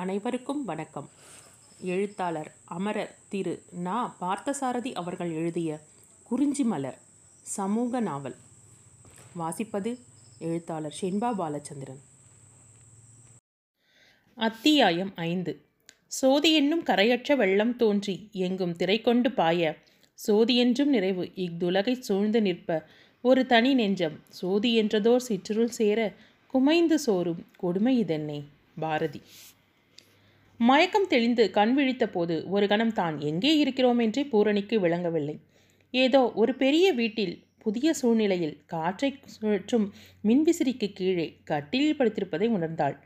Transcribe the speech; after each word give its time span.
அனைவருக்கும் 0.00 0.64
வணக்கம். 0.64 1.10
எழுத்தாளர் 1.80 2.54
அமரர் 2.64 3.16
திரு. 3.28 3.62
நா. 3.72 4.16
பார்த்தசாரதி 4.20 4.92
அவர்கள் 4.92 5.30
எழுதிய 5.30 5.80
குறிஞ்சி 6.24 6.62
மலர் 6.62 6.98
சமூக 7.40 8.00
நாவல். 8.00 8.34
வாசிப்பது 9.38 9.98
எழுத்தாளர் 10.38 10.96
ஷென்பா 11.00 11.34
பாலச்சந்திரன். 11.38 12.00
அத்தியாயம் 14.34 15.12
ஐந்து. 15.16 15.64
சோதி 16.06 16.54
என்னும் 16.54 16.84
கரையற்ற 16.84 17.36
வெள்ளம் 17.36 17.76
தோன்றி 17.76 18.28
எங்கும் 18.32 18.76
திரை 18.76 19.00
கொண்டு 19.00 19.32
பாய 19.32 19.76
சோதியென்றும் 20.26 20.84
நிறைவு 20.84 21.24
இஃதுலகை 21.24 21.98
சூழ்ந்து 21.98 22.42
நிற்ப 22.42 22.86
ஒரு 23.20 23.46
தனி 23.46 23.74
நெஞ்சம் 23.74 24.20
சோதி 24.28 24.82
என்றதோர் 24.82 25.20
சிற்றுருள் 25.28 25.68
சேர 25.68 26.14
குமைந்து 26.54 26.94
சோறும் 26.94 27.46
கொடுமை 27.56 28.04
இதென்னே 28.04 28.44
பாரதி. 28.80 29.22
மயக்கம் 30.60 31.06
தெளிந்து 31.06 31.44
கண் 31.50 31.70
விழித்த 31.76 32.04
போது 32.06 32.34
ஒரு 32.54 32.66
கணம் 32.68 32.92
தான் 32.92 33.14
எங்கே 33.20 33.52
இருக்கிறோம் 33.60 34.00
என்றே 34.04 34.22
பூரணிக்கு 34.32 34.76
விளங்கவில்லை. 34.80 35.36
ஏதோ 35.94 36.20
ஒரு 36.40 36.52
பெரிய 36.54 36.86
வீட்டில் 36.98 37.32
புதிய 37.58 37.92
சூழ்நிலையில் 38.00 38.58
காற்றை 38.66 39.10
சுழற்றும் 39.34 39.86
மின்விசிறிக்கு 40.24 40.88
கீழே 40.98 41.26
கட்டிலில் 41.44 41.96
படுத்திருப்பதை 41.98 42.48
உணர்ந்தாள். 42.56 42.96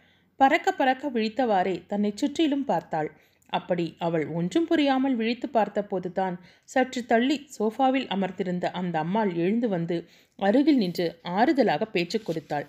பறக்க 0.40 0.68
பறக்க 0.72 1.10
விழித்தவாறே 1.10 1.76
தன்னை 1.86 2.10
சுற்றிலும் 2.14 2.66
பார்த்தாள். 2.70 3.10
அப்படி 3.52 3.86
அவள் 3.98 4.26
ஒன்றும் 4.38 4.66
புரியாமல் 4.66 5.16
விழித்து 5.16 5.48
பார்த்தபோதுதான் 5.48 6.36
சற்று 6.68 7.00
தள்ளி 7.06 7.36
சோஃபாவில் 7.56 8.08
அமர்ந்திருந்த 8.08 8.66
அந்த 8.72 8.94
அம்மாள் 8.98 9.32
எழுந்து 9.36 9.68
வந்து 9.68 9.96
அருகில் 10.38 10.80
நின்று 10.82 11.08
ஆறுதலாக 11.36 11.82
பேச்சு 11.86 12.20
கொடுத்தாள். 12.20 12.66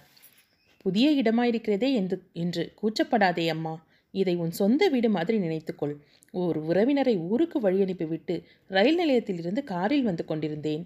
புதிய 0.85 1.09
இடமாயிருக்கிறதே 1.21 1.91
என்று 1.93 2.19
என்று 2.35 2.65
கூச்சப்படாதே 2.81 3.47
அம்மா. 3.55 3.75
இதை 4.21 4.35
உன் 4.43 4.53
சொந்த 4.59 4.87
வீடு 4.93 5.09
மாதிரி 5.15 5.37
நினைத்துக்கொள். 5.45 5.95
ஓர் 6.33 6.57
உறவினரை 6.69 7.15
ஊருக்கு 7.29 7.57
வழியனுப்பிவிட்டு 7.65 8.35
ரயில் 8.75 8.99
நிலையத்திலிருந்து 9.01 9.61
காரில் 9.73 10.07
வந்து 10.09 10.25
கொண்டிருந்தேன். 10.25 10.83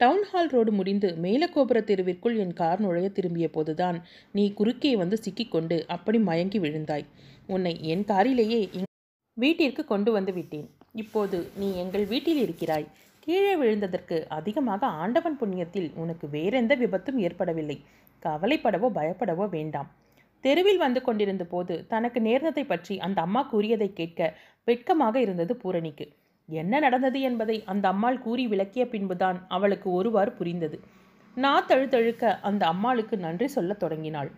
டவுன் 0.00 0.24
ஹால் 0.28 0.50
ரோடு 0.54 0.72
முடிந்து 0.76 1.08
மேலகோபுர 1.24 1.78
தெருவிற்குள் 1.88 2.36
என் 2.44 2.54
கார் 2.60 2.82
நுழைய 2.84 3.08
திரும்பிய 3.16 3.46
போதுதான் 3.56 3.98
நீ 4.36 4.44
குறுக்கே 4.58 4.92
வந்து 5.02 5.16
சிக்கிக்கொண்டு 5.24 5.76
அப்படி 5.94 6.20
மயங்கி 6.28 6.58
விழுந்தாய். 6.64 7.06
உன்னை 7.54 7.74
என் 7.92 8.04
காரிலேயே 8.12 8.60
வீட்டிற்கு 9.36 9.82
கொண்டு 9.92 10.10
வந்து 10.16 10.32
விட்டேன். 10.38 10.66
இப்போது 11.02 11.38
நீ 11.60 11.68
எங்கள் 11.82 12.06
வீட்டில் 12.12 12.42
இருக்கிறாய். 12.44 12.86
கீழே 13.24 13.54
விழுந்ததற்கு 13.62 14.16
அதிகமாக 14.38 14.86
ஆண்டவன் 15.02 15.36
புண்ணியத்தில் 15.40 15.88
உனக்கு 16.02 16.26
வேறெந்த 16.36 16.72
விபத்தும் 16.82 17.18
ஏற்படவில்லை. 17.26 17.76
கவலைப்படவோ 18.22 18.88
பயப்படவோ 18.98 19.44
வேண்டாம். 19.56 19.90
தெருவில் 20.40 20.76
வந்து 20.76 21.02
கொண்டிருந்த 21.02 21.44
போது 21.44 21.86
தனக்கு 21.88 22.20
நேர்ந்ததை 22.20 22.64
பற்றி 22.66 22.98
அந்த 22.98 23.20
அம்மா 23.20 23.42
கூறியதை 23.42 23.92
கேட்க 23.92 24.36
வெட்கமாக 24.64 25.20
இருந்தது 25.20 25.56
பூரணிக்கு. 25.56 26.06
என்ன 26.48 26.78
நடந்தது 26.78 27.20
என்பதை 27.20 27.64
அந்த 27.64 27.88
அம்மாள் 27.88 28.18
கூறி 28.18 28.46
விளக்கிய 28.46 28.88
பின்புதான் 28.88 29.46
அவளுக்கு 29.48 29.90
ஒருவாறு 29.90 30.32
புரிந்தது. 30.32 30.80
நா 31.36 31.64
தழுதழுக்க 31.66 32.38
அந்த 32.40 32.66
அம்மாளுக்கு 32.66 33.16
நன்றி 33.16 33.48
சொல்லத் 33.48 33.78
தொடங்கினாள். 33.78 34.30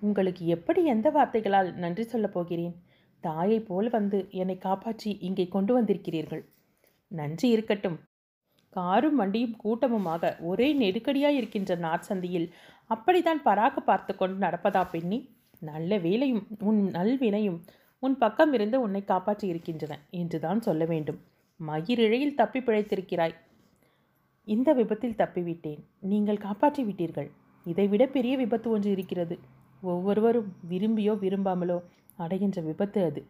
உங்களுக்கு 0.00 0.46
எப்படி 0.46 0.84
எந்த 0.84 1.10
வார்த்தைகளால் 1.10 1.74
நன்றி 1.74 2.02
சொல்லப் 2.02 2.32
போகிறேன்? 2.32 2.74
தாயைப் 3.20 3.66
போல் 3.68 3.90
வந்து 3.90 4.28
என்னை 4.30 4.58
காப்பாற்றி 4.58 5.18
இங்கே 5.18 5.48
கொண்டு 5.48 5.72
வந்திருக்கிறீர்கள். 5.78 6.42
நன்றி 7.10 7.48
இருக்கட்டும். 7.48 7.98
காரும் 8.68 9.16
வண்டியும் 9.16 9.56
கூட்டமுமாக 9.64 10.40
ஒரே 10.40 10.68
நெருக்கடியாய் 10.74 11.36
இருக்கின்ற 11.36 11.74
நாற்சந்தியில் 11.76 12.48
அப்படித்தான் 12.86 13.42
பராக்கு 13.44 13.80
பார்த்து 13.84 14.16
கொண்டு 14.16 14.46
நடப்பதா 14.46 14.82
பெண்ணி? 14.90 15.18
நல்ல 15.60 15.98
வேலையும் 15.98 16.46
உன் 16.58 16.80
நல்வினையும் 16.86 17.58
உன் 17.98 18.16
பக்கம் 18.18 18.52
இருந்து 18.52 18.80
உன்னை 18.80 19.04
காப்பாற்றி 19.04 19.48
இருக்கின்றன 19.48 19.98
என்றுதான் 20.10 20.60
சொல்ல 20.60 20.84
வேண்டும். 20.84 21.18
மயிரிழையில் 21.60 22.34
தப்பி 22.34 22.60
பிழைத்திருக்கிறாய். 22.60 23.34
இந்த 24.44 24.72
விபத்தில் 24.72 25.18
தப்பிவிட்டேன். 25.18 25.80
நீங்கள் 26.00 26.36
காப்பாற்றி 26.36 26.84
விட்டீர்கள். 26.84 27.30
இதைவிட 27.66 28.06
பெரிய 28.06 28.36
விபத்து 28.36 28.70
ஒன்று 28.70 28.90
இருக்கிறது. 28.90 29.38
ஒவ்வொருவரும் 29.82 30.56
விரும்பியோ 30.70 31.14
விரும்பாமலோ 31.20 31.78
அடைகின்ற 32.16 32.60
விபத்து 32.60 33.04
அது. 33.04 33.22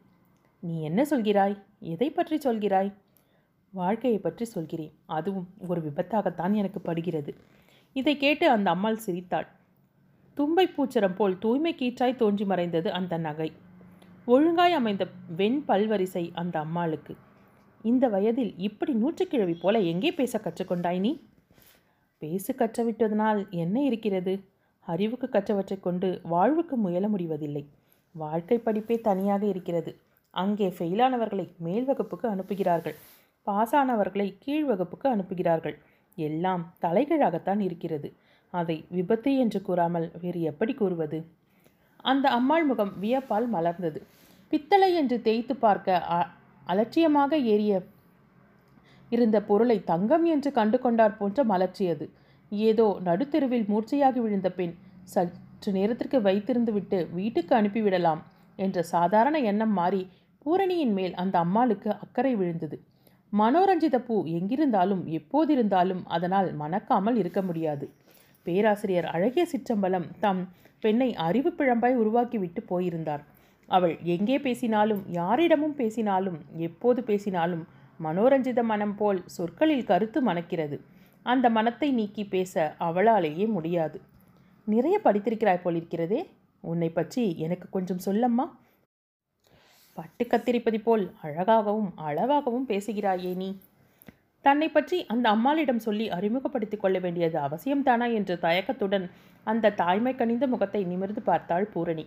நீ 0.63 0.83
என்ன 0.83 1.03
சொல்கிறாய்? 1.03 1.57
எதை 1.79 2.11
பற்றி 2.11 2.37
சொல்கிறாய்? 2.37 2.93
வாழ்க்கையை 3.71 4.19
பற்றி 4.19 4.45
சொல்கிறேன். 4.45 4.93
அதுவும் 5.07 5.49
ஒரு 5.69 5.81
விபத்தாகத்தான் 5.81 6.53
எனக்கு 6.53 6.81
படுகிறது. 6.81 7.35
இதை 7.93 8.17
கேட்டு 8.17 8.51
அந்த 8.51 8.71
அம்மாள் 8.71 8.97
சிரித்தாள். 8.97 9.49
தும்பை 10.41 10.69
பூச்சரம் 10.77 11.15
போல் 11.15 11.39
தூய்மை 11.39 11.75
கீற்றாய் 11.75 12.17
தோன்றி 12.17 12.45
மறைந்தது 12.45 12.93
அந்த 12.93 13.17
நகை. 13.17 13.53
ஒழுங்காய் 14.25 14.73
அமைந்த 14.73 15.09
வெண் 15.37 15.65
பல்வரிசை 15.69 16.31
அந்த 16.35 16.59
அம்மாளுக்கு. 16.59 17.17
இந்த 17.83 18.09
வயதில் 18.09 18.59
இப்படி 18.59 18.93
நூற்றுக்கிழவி 18.93 19.55
போல 19.61 19.79
எங்கே 19.79 20.13
பேச 20.13 20.39
கற்றுக்கொண்டாய் 20.39 20.99
நீ? 20.99 21.21
பேசு 22.19 22.55
கற்றுவிட்டதனால் 22.55 23.49
என்ன 23.51 23.83
இருக்கிறது? 23.83 24.45
அறிவுக்கு 24.81 25.29
கற்றவற்றை 25.33 25.81
கொண்டு 25.81 26.21
வாழ்வுக்கு 26.23 26.77
முயல 26.77 27.09
முடிவதில்லை. 27.09 27.69
வாழ்க்கை 28.13 28.59
படிப்பே 28.59 29.01
தனியாக 29.01 29.47
இருக்கிறது. 29.47 30.01
அங்கே 30.31 30.69
ஃபெயிலானவர்களை 30.69 31.57
மேல் 31.57 31.85
வகுப்புக்கு 31.85 32.29
அனுப்புகிறார்கள். 32.29 32.95
பாசானவர்களை 33.47 34.37
கீழ் 34.39 34.65
வகுப்புக்கு 34.65 35.17
அனுப்புகிறார்கள். 35.17 35.77
எல்லாம் 36.15 36.75
தலைகீழாகத்தான் 36.83 37.61
இருக்கிறது. 37.61 38.15
அதை 38.51 38.85
விபத்து 38.89 39.39
என்று 39.39 39.63
கூறாமல் 39.63 40.11
வேறு 40.21 40.41
எப்படி 40.41 40.75
கூறுவது? 40.75 41.25
அந்த 41.97 42.29
அம்மாள் 42.29 42.65
முகம் 42.65 42.93
வியப்பால் 43.03 43.53
மலர்ந்தது. 43.53 44.03
பித்தளை 44.49 44.95
என்று 44.95 45.23
தேய்த்து 45.23 45.57
பார்க்க 45.57 46.11
அ- 46.11 46.27
அலட்சியமாக 46.65 47.39
ஏறிய 47.39 47.83
இருந்த 49.11 49.43
பொருளை 49.43 49.85
தங்கம் 49.85 50.25
என்று 50.25 50.53
கண்டு 50.53 50.79
கொண்டார் 50.79 51.17
போன்ற 51.17 51.45
மலர்ச்சியது. 51.45 52.09
ஏதோ 52.51 52.99
நடுத்தெருவில் 53.05 53.65
மூர்ச்சையாகி 53.65 54.19
விழுந்த 54.19 54.51
பெண் 54.51 54.75
சற்று 55.03 55.73
நேரத்திற்கு 55.73 56.21
வைத்திருந்து 56.21 56.73
விட்டு 56.73 57.09
வீட்டுக்கு 57.13 57.57
அனுப்பிவிடலாம் 57.57 58.23
என்ற 58.57 58.83
சாதாரண 58.83 59.39
எண்ணம் 59.39 59.73
மாறி 59.73 60.09
பூரணியின் 60.39 60.93
மேல் 60.93 61.15
அந்த 61.15 61.39
அம்மாளுக்கு 61.39 61.91
அக்கறை 61.93 62.37
விழுந்தது. 62.37 62.83
மனோரஞ்சித 63.39 63.99
பூ 63.99 64.25
எங்கிருந்தாலும் 64.25 65.03
எப்போதிருந்தாலும் 65.07 66.03
அதனால் 66.05 66.53
மணக்காமல் 66.53 67.17
இருக்க 67.17 67.43
முடியாது. 67.43 67.91
பேராசிரியர் 68.43 69.05
அழகிய 69.05 69.47
சிற்றம்பலம் 69.53 70.07
தம் 70.21 70.49
பெண்ணை 70.81 71.15
அறிவு 71.15 71.51
பிழம்பாய் 71.53 71.97
உருவாக்கிவிட்டு 71.97 72.61
போயிருந்தார். 72.67 73.25
அவள் 73.69 73.99
எங்கே 74.03 74.39
பேசினாலும் 74.39 75.03
யாரிடமும் 75.07 75.75
பேசினாலும் 75.75 76.39
எப்போது 76.57 77.03
பேசினாலும் 77.03 77.65
மனோரஞ்சித 78.05 78.63
மனம் 78.63 78.97
போல் 78.97 79.21
சொற்களில் 79.27 79.85
கருத்து 79.85 80.21
மணக்கிறது. 80.23 80.81
அந்த 81.23 81.51
மனத்தை 81.51 81.91
நீக்கி 81.93 82.25
பேச 82.25 82.75
அவளாலேயே 82.81 83.47
முடியாது. 83.49 84.01
நிறைய 84.65 85.01
படித்திருக்கிறாய் 85.05 85.65
போலிருக்கிறதே. 85.65 86.21
உன்னை 86.61 86.89
பற்றி 86.91 87.39
எனக்கு 87.39 87.67
கொஞ்சம் 87.71 87.99
சொல்லம்மா. 87.99 88.59
பட்டு 89.93 90.25
கத்திரிப்பது 90.25 90.79
போல் 90.83 91.05
அழகாகவும் 91.23 91.93
அளவாகவும் 92.07 92.69
பேசுகிறாயே 92.69 93.37
நீ. 93.37 93.61
தன்னை 94.45 94.69
பற்றி 94.69 94.99
அந்த 95.07 95.27
அம்மாளிடம் 95.29 95.83
சொல்லி 95.87 96.07
அறிமுகப்படுத்திக் 96.09 96.81
கொள்ள 96.81 96.99
வேண்டியது 96.99 97.39
அவசியம்தானா 97.39 98.07
என்ற 98.15 98.37
தயக்கத்துடன் 98.37 99.07
அந்த 99.47 99.73
தாய்மை 99.73 100.13
கனிந்த 100.15 100.45
முகத்தை 100.47 100.81
நிமிர்ந்து 100.85 101.23
பார்த்தாள் 101.23 101.67
பூரணி. 101.67 102.05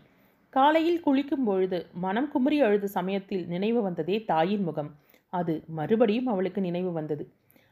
காலையில் 0.54 1.04
குளிக்கும் 1.04 1.46
பொழுது 1.46 1.78
மனம் 1.96 2.30
குமுறி 2.30 2.58
அழுத 2.62 2.88
சமயத்தில் 2.88 3.46
நினைவு 3.48 3.80
வந்ததே 3.82 4.18
தாயின் 4.24 4.64
முகம். 4.64 4.92
அது 5.34 5.54
மறுபடியும் 5.70 6.28
அவளுக்கு 6.28 6.62
நினைவு 6.62 6.92
வந்தது. 6.92 7.24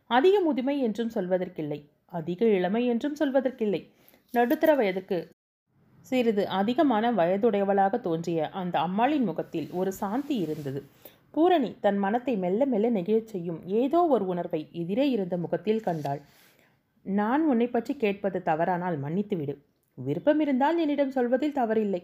அதிக 0.09 0.35
முதுமை 0.39 0.75
என்றும் 0.79 1.11
சொல்வதற்கில்லை. 1.15 1.79
அதிக 2.11 2.45
இளமை 2.57 2.81
என்றும் 2.85 3.19
சொல்வதற்கில்லை. 3.19 3.81
நடுத்தர 4.33 4.71
வயதுக்கு 4.75 5.17
சிறிது 6.05 6.43
அதிகமான 6.49 7.05
வயதுடையவளாக 7.11 7.95
தோன்றிய 8.01 8.49
அந்த 8.53 8.75
அம்மாளின் 8.79 9.23
முகத்தில் 9.23 9.69
ஒரு 9.71 9.91
சாந்தி 9.91 10.35
இருந்தது. 10.35 10.81
பூரணி 11.31 11.75
தன் 11.79 11.97
மனத்தை 11.97 12.37
மெல்ல 12.37 12.65
மெல்ல 12.65 12.89
நெகிழச் 12.91 13.31
செய்யும். 13.33 13.59
ஏதோ 13.65 14.05
ஒரு 14.05 14.25
உணர்வை 14.25 14.69
எதிரே 14.71 15.09
இருந்த 15.09 15.37
முகத்தில் 15.37 15.81
கண்டாள். 15.81 16.21
நான் 17.05 17.43
உன்னை 17.45 17.67
பற்றி 17.67 17.95
கேட்பது 17.95 18.41
தவறானால் 18.45 18.97
மன்னித்துவிடு 19.03 19.55
விருப்பம் 19.97 20.39
இருந்தால் 20.39 20.77
என்னிடம் 20.77 21.11
சொல்வதில் 21.11 21.53
தவறில்லை. 21.53 22.01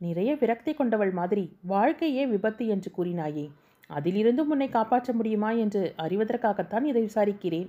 நிறைய 0.00 0.34
விரக்தி 0.34 0.74
கொண்டவள் 0.74 1.10
மாதிரி 1.10 1.58
வாழ்க்கையே 1.62 2.26
விபத்து 2.26 2.66
என்று 2.66 2.90
கூறினாயே. 2.98 3.50
அதிலிருந்தும் 3.90 4.50
உன்னை 4.50 4.68
காப்பாற்ற 4.68 5.12
முடியுமா 5.12 5.50
என்று 5.50 5.94
அறிவதற்காகத்தான் 5.98 6.82
இதை 6.82 7.02
விசாரிக்கிறேன். 7.02 7.68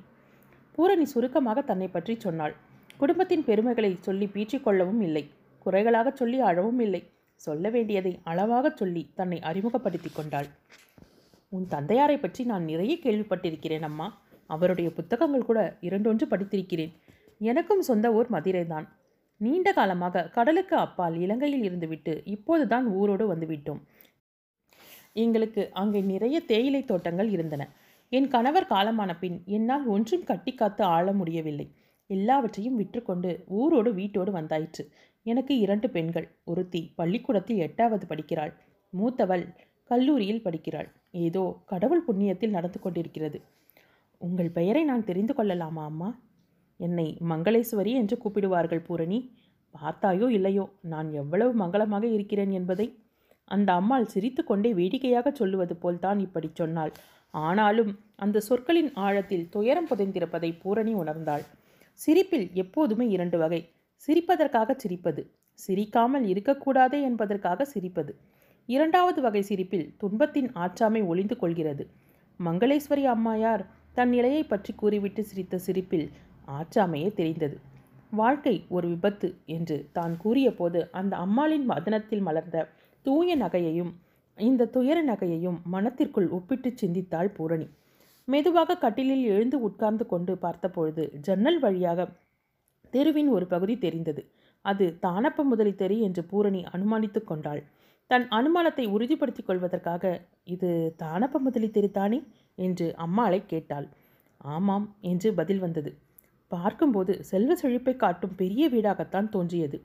பூரணி 0.71 1.05
சுருக்கமாக 1.05 1.61
தன்னை 1.61 1.87
பற்றி 1.87 2.19
சொன்னாள். 2.19 2.55
குடும்பத்தின் 2.97 3.43
பெருமைகளை 3.43 3.97
சொல்லி 3.99 4.29
பீச்சிக்கொள்ளவும் 4.33 5.01
இல்லை. 5.01 5.23
குறைகளாகச் 5.65 6.15
சொல்லி 6.15 6.39
அழவும் 6.39 6.79
இல்லை. 6.79 7.01
சொல்ல 7.35 7.69
வேண்டியதை 7.69 8.19
அளவாகச் 8.23 8.77
சொல்லி 8.77 9.09
தன்னை 9.15 9.39
அறிமுகப்படுத்திக் 9.39 10.15
கொண்டாள். 10.15 10.45
உன் 11.49 11.67
தந்தையாரை 11.69 12.17
பற்றி 12.19 12.43
நான் 12.43 12.65
நிறைய 12.65 12.93
கேள்விப்பட்டிருக்கிறேன் 13.03 13.81
அம்மா. 13.81 14.07
அவருடைய 14.45 14.89
புத்தகங்கள் 14.93 15.45
கூட 15.45 15.77
இரண்டொன்று 15.81 16.25
படித்திருக்கிறேன். 16.29 16.93
எனக்கும் 17.39 17.81
சொந்த 17.81 18.13
ஊர் 18.13 18.29
மதுரைதான். 18.29 18.87
நீண்ட 19.41 19.69
காலமாக 19.73 20.29
கடலுக்கு 20.29 20.75
அப்பால் 20.75 21.15
இலங்கையில் 21.19 21.65
இருந்துவிட்டு 21.69 22.13
இப்போதுதான் 22.25 22.85
ஊரோடு 22.87 23.25
வந்துவிட்டோம் 23.33 23.81
எங்களுக்கு 25.13 25.63
அங்கே 25.73 26.01
நிறைய 26.01 26.37
தேயிலை 26.41 26.85
தோட்டங்கள் 26.85 27.29
இருந்தன. 27.29 27.63
என் 28.09 28.27
கணவர் 28.27 28.67
காலமான 28.69 29.11
பின் 29.19 29.37
என்னால் 29.45 29.85
ஒன்றும் 29.85 30.23
கட்டி 30.23 30.53
காத்து 30.53 30.83
ஆள 30.83 31.11
முடியவில்லை. 31.11 31.67
எல்லாவற்றையும் 32.09 32.75
விற்றுக்கொண்டு 32.75 33.43
ஊரோடு 33.59 33.91
வீட்டோடு 33.93 34.31
வந்தாயிற்று. 34.31 34.83
எனக்கு 35.23 35.57
இரண்டு 35.57 35.89
பெண்கள். 35.89 36.27
ஒருத்தி 36.43 36.81
பள்ளிக்கூடத்தில் 36.95 37.57
எட்டாவது 37.57 38.05
படிக்கிறாள். 38.07 38.53
மூத்தவள் 38.93 39.45
கல்லூரியில் 39.83 40.41
படிக்கிறாள். 40.41 40.89
ஏதோ 41.15 41.43
கடவுள் 41.65 42.05
புண்ணியத்தில் 42.07 42.49
நடந்து 42.49 42.79
கொண்டிருக்கிறது. 42.79 43.39
உங்கள் 44.21 44.49
பெயரை 44.49 44.83
நான் 44.83 45.03
தெரிந்து 45.03 45.33
கொள்ளலாமா 45.33 45.83
அம்மா? 45.85 46.09
என்னை 46.77 47.17
மங்களேஸ்வரி 47.29 47.91
என்று 47.91 48.17
கூப்பிடுவார்கள் 48.17 48.85
பூரணி. 48.87 49.19
பார்த்தாயோ 49.75 50.27
இல்லையோ 50.29 50.65
நான் 50.81 51.13
எவ்வளவு 51.13 51.53
மங்களமாக 51.63 52.03
இருக்கிறேன் 52.03 52.51
என்பதை. 52.51 52.87
அந்த 53.43 53.73
அம்மாள் 53.73 54.05
சிரித்துக்கொண்டே 54.05 54.73
வேடிக்கையாக 54.73 55.31
சொல்லுவது 55.31 55.75
போல்தான் 55.75 56.19
இப்படி 56.19 56.49
சொன்னாள். 56.53 56.93
ஆனாலும் 57.33 57.91
அந்த 58.15 58.39
சொற்களின் 58.39 58.91
ஆழத்தில் 58.95 59.49
துயரம் 59.49 59.89
புதைந்திருப்பதை 59.89 60.51
பூரணி 60.61 60.93
உணர்ந்தாள். 60.93 61.43
சிரிப்பில் 61.99 62.47
எப்போதுமே 62.53 63.07
இரண்டு 63.07 63.37
வகை. 63.37 63.61
சிரிப்பதற்காக 64.07 64.75
சிரிப்பது 64.83 65.21
சிரிக்காமல் 65.59 66.25
இருக்கக்கூடாதே 66.25 67.01
என்பதற்காக 67.01 67.67
சிரிப்பது. 67.73 68.13
இரண்டாவது 68.69 69.19
வகை 69.21 69.41
சிரிப்பில் 69.41 69.87
துன்பத்தின் 69.97 70.49
ஆற்றாமை 70.55 71.01
ஒளிந்து 71.05 71.35
கொள்கிறது. 71.37 71.83
மங்களேஸ்வரி 72.39 73.03
அம்மாயார் 73.05 73.63
தன் 73.93 74.09
நிலையை 74.09 74.43
பற்றி 74.43 74.71
கூறிவிட்டு 74.73 75.21
சிரித்த 75.23 75.57
சிரிப்பில் 75.57 76.07
ஆற்றாமையே 76.47 77.09
தெரிந்தது. 77.13 77.57
வாழ்க்கை 78.11 78.55
ஒரு 78.69 78.87
விபத்து 78.87 79.27
என்று 79.45 79.77
தான் 79.93 80.13
கூறியபோது 80.17 80.89
அந்த 80.91 81.13
அம்மாளின் 81.15 81.65
வதனத்தில் 81.65 82.25
மலர்ந்த 82.27 82.67
தூய 83.05 83.35
நகையையும் 83.35 83.91
இந்த 84.37 84.69
துயர 84.75 84.99
நகையையும் 85.03 85.57
மனத்திற்குள் 85.73 86.29
ஒப்பிட்டு 86.29 86.69
சிந்தித்தாள் 86.81 87.31
பூரணி. 87.37 87.67
மெதுவாக 88.27 88.77
கட்டிலில் 88.77 89.25
எழுந்து 89.25 89.57
உட்கார்ந்து 89.59 90.05
கொண்டு 90.05 90.33
பார்த்தபொழுது 90.37 91.03
ஜன்னல் 91.21 91.59
வழியாக 91.59 92.07
தெருவின் 92.93 93.29
ஒரு 93.29 93.45
பகுதி 93.47 93.75
தெரிந்தது. 93.77 94.21
அது 94.65 94.85
தானப்ப 95.01 95.43
முதலி 95.43 96.01
என்று 96.01 96.23
பூரணி 96.23 96.63
அனுமானித்து 96.71 97.23
கொண்டாள். 97.23 97.61
தன் 98.07 98.27
அனுமானத்தை 98.27 98.85
உறுதிப்படுத்திக் 98.87 99.45
கொள்வதற்காக 99.45 100.21
இது 100.43 100.95
தானப்ப 101.03 101.37
முதலி 101.37 101.69
தானே? 101.91 102.19
என்று 102.55 102.95
அம்மாளை 102.95 103.39
கேட்டாள். 103.45 103.87
ஆமாம் 104.37 104.95
என்று 105.01 105.33
பதில் 105.33 105.59
வந்தது. 105.59 105.91
பார்க்கும்போது 106.47 107.23
செல்வ 107.23 107.55
செழிப்பை 107.55 107.95
காட்டும் 107.95 108.35
பெரிய 108.35 108.69
வீடாகத்தான் 108.69 109.29
தோன்றியது. 109.29 109.77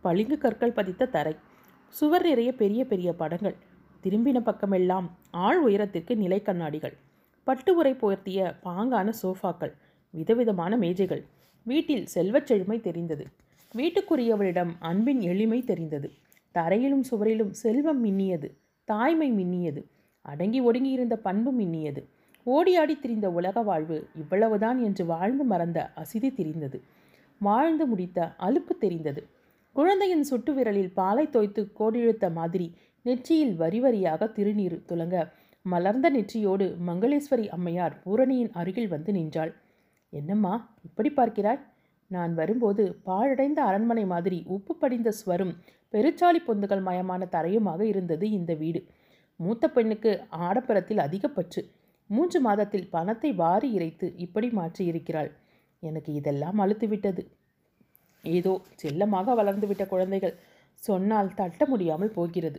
பளிங்கு 0.00 0.38
கற்கள் 0.38 0.72
பதித்த 0.72 1.06
தரை 1.06 1.34
சுவர் 1.88 2.26
நிறைய 2.26 2.50
பெரிய 2.52 2.84
பெரிய 2.84 3.12
படங்கள் 3.12 3.56
திரும்பின 4.02 4.40
பக்கமெல்லாம் 4.40 5.06
ஆள் 5.30 5.60
உயரத்திற்கு 5.60 6.16
நிலை 6.16 6.42
கண்ணாடிகள் 6.42 6.96
பட்டு 7.44 7.76
உரை 7.76 7.92
போர்த்திய 7.92 8.54
பாங்கான 8.64 9.12
சோஃபாக்கள் 9.22 9.74
விதவிதமான 10.10 10.78
மேஜைகள். 10.78 11.22
வீட்டில் 11.66 12.06
செல்வச் 12.06 12.46
செழுமை 12.46 12.80
தெரிந்தது. 12.80 13.26
வீட்டுக்குரியவளிடம் 13.74 14.70
அன்பின் 14.80 15.20
எளிமை 15.20 15.58
தெரிந்தது. 15.62 16.08
தரையிலும் 16.54 17.04
சுவரிலும் 17.10 17.50
செல்வம் 17.62 18.04
மின்னியது 18.04 18.48
தாய்மை 18.84 19.28
மின்னியது 19.32 19.80
அடங்கி 20.22 20.60
ஒடுங்கி 20.60 20.90
இருந்த 20.90 21.16
பண்பு 21.16 21.50
மின்னியது. 21.52 22.02
ஓடியாடி 22.46 22.94
திரிந்த 22.98 23.30
உலக 23.30 23.62
வாழ்வு 23.62 24.08
இவ்வளவுதான் 24.14 24.78
என்று 24.82 25.06
வாழ்ந்து 25.06 25.44
மறந்த 25.44 25.78
அசிதி 25.94 26.30
தெரிந்தது. 26.32 26.78
வாழ்ந்து 27.40 27.86
முடித்த 27.86 28.34
அலுப்பு 28.36 28.74
தெரிந்தது. 28.78 29.22
குழந்தையின் 29.76 30.22
சுட்டு 30.22 30.52
விரலில் 30.54 30.92
பாலை 30.92 31.26
தோய்த்து 31.26 31.62
கோடிழுத்த 31.78 32.32
மாதிரி 32.32 32.66
நெற்றியில் 33.02 33.54
வரி 33.56 33.80
வரியாக 33.80 34.30
திருநீர் 34.36 34.78
துலங்க 34.88 35.16
மலர்ந்த 35.62 36.06
நெற்றியோடு 36.10 36.66
மங்களேஸ்வரி 36.86 37.46
அம்மையார் 37.48 37.94
பூரணியின் 38.04 38.52
அருகில் 38.52 38.88
வந்து 38.88 39.12
நின்றாள். 39.12 39.52
என்னம்மா 40.12 40.54
இப்படி 40.82 41.10
பார்க்கிறாய்? 41.10 41.60
நான் 42.10 42.32
வரும்போது 42.34 42.84
பாழடைந்த 43.04 43.60
அரண்மனை 43.62 44.04
மாதிரி 44.06 44.38
உப்பு 44.46 44.74
படிந்த 44.76 45.12
ஸ்வரும் 45.20 45.52
பெருச்சாளி 45.94 46.40
பொந்துகள் 46.46 46.82
மயமான 46.86 47.22
தரையுமாக 47.34 47.80
இருந்தது 47.82 48.30
இந்த 48.30 48.54
வீடு. 48.54 48.80
மூத்த 49.36 49.64
பெண்ணுக்கு 49.68 50.12
ஆடப்பரத்தில் 50.46 51.04
அதிகப்பற்று. 51.06 51.62
மூன்று 52.10 52.38
மாதத்தில் 52.40 52.88
பணத்தை 52.90 53.30
வாரி 53.32 53.68
இறைத்து 53.72 54.06
இப்படி 54.16 54.48
மாற்றியிருக்கிறாள். 54.50 55.30
எனக்கு 55.82 56.10
இதெல்லாம் 56.14 56.60
அழுத்துவிட்டது. 56.60 57.22
ஏதோ 58.24 58.52
செல்லமாக 58.74 59.34
வளர்ந்துவிட்ட 59.34 59.84
குழந்தைகள் 59.86 60.38
சொன்னால் 60.82 61.34
தட்ட 61.34 61.62
முடியாமல் 61.66 62.12
போகிறது. 62.12 62.58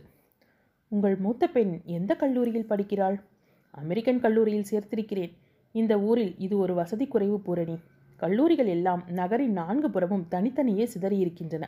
உங்கள் 0.92 1.16
மூத்த 1.16 1.44
பெண் 1.46 1.74
எந்த 1.98 2.12
கல்லூரியில் 2.14 2.70
படிக்கிறாள்? 2.70 3.16
அமெரிக்கன் 3.74 4.20
கல்லூரியில் 4.20 4.70
சேர்த்திருக்கிறேன். 4.70 5.32
இந்த 5.74 5.94
ஊரில் 6.00 6.32
இது 6.38 6.54
ஒரு 6.58 6.74
வசதி 6.74 7.06
குறைவு 7.06 7.36
பூரணி. 7.40 7.76
கல்லூரிகள் 8.22 8.70
எல்லாம் 8.76 9.02
நகரின் 9.18 9.54
நான்கு 9.60 9.88
புறமும் 9.90 10.24
தனித்தனியே 10.32 10.84
சிதறியிருக்கின்றன. 10.94 11.64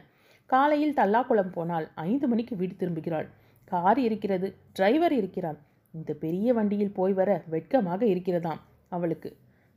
காலையில் 0.50 0.99
தல்லாக்குளம் 0.99 1.52
போனால் 1.56 1.87
ஐந்து 2.08 2.26
மணிக்கு 2.31 2.54
வீடு 2.60 2.75
திரும்புகிறாள். 2.81 3.28
கார் 3.72 4.00
இருக்கிறது 4.06 4.49
டிரைவர் 4.76 5.14
இருக்கிறான். 5.20 5.58
இந்த 5.94 6.10
பெரிய 6.25 6.49
வண்டியில் 6.58 6.96
போய் 6.99 7.14
வர 7.20 7.31
வெட்கமாக 7.52 8.02
இருக்கிறதாம் 8.12 8.60
அவளுக்கு. 8.96 9.31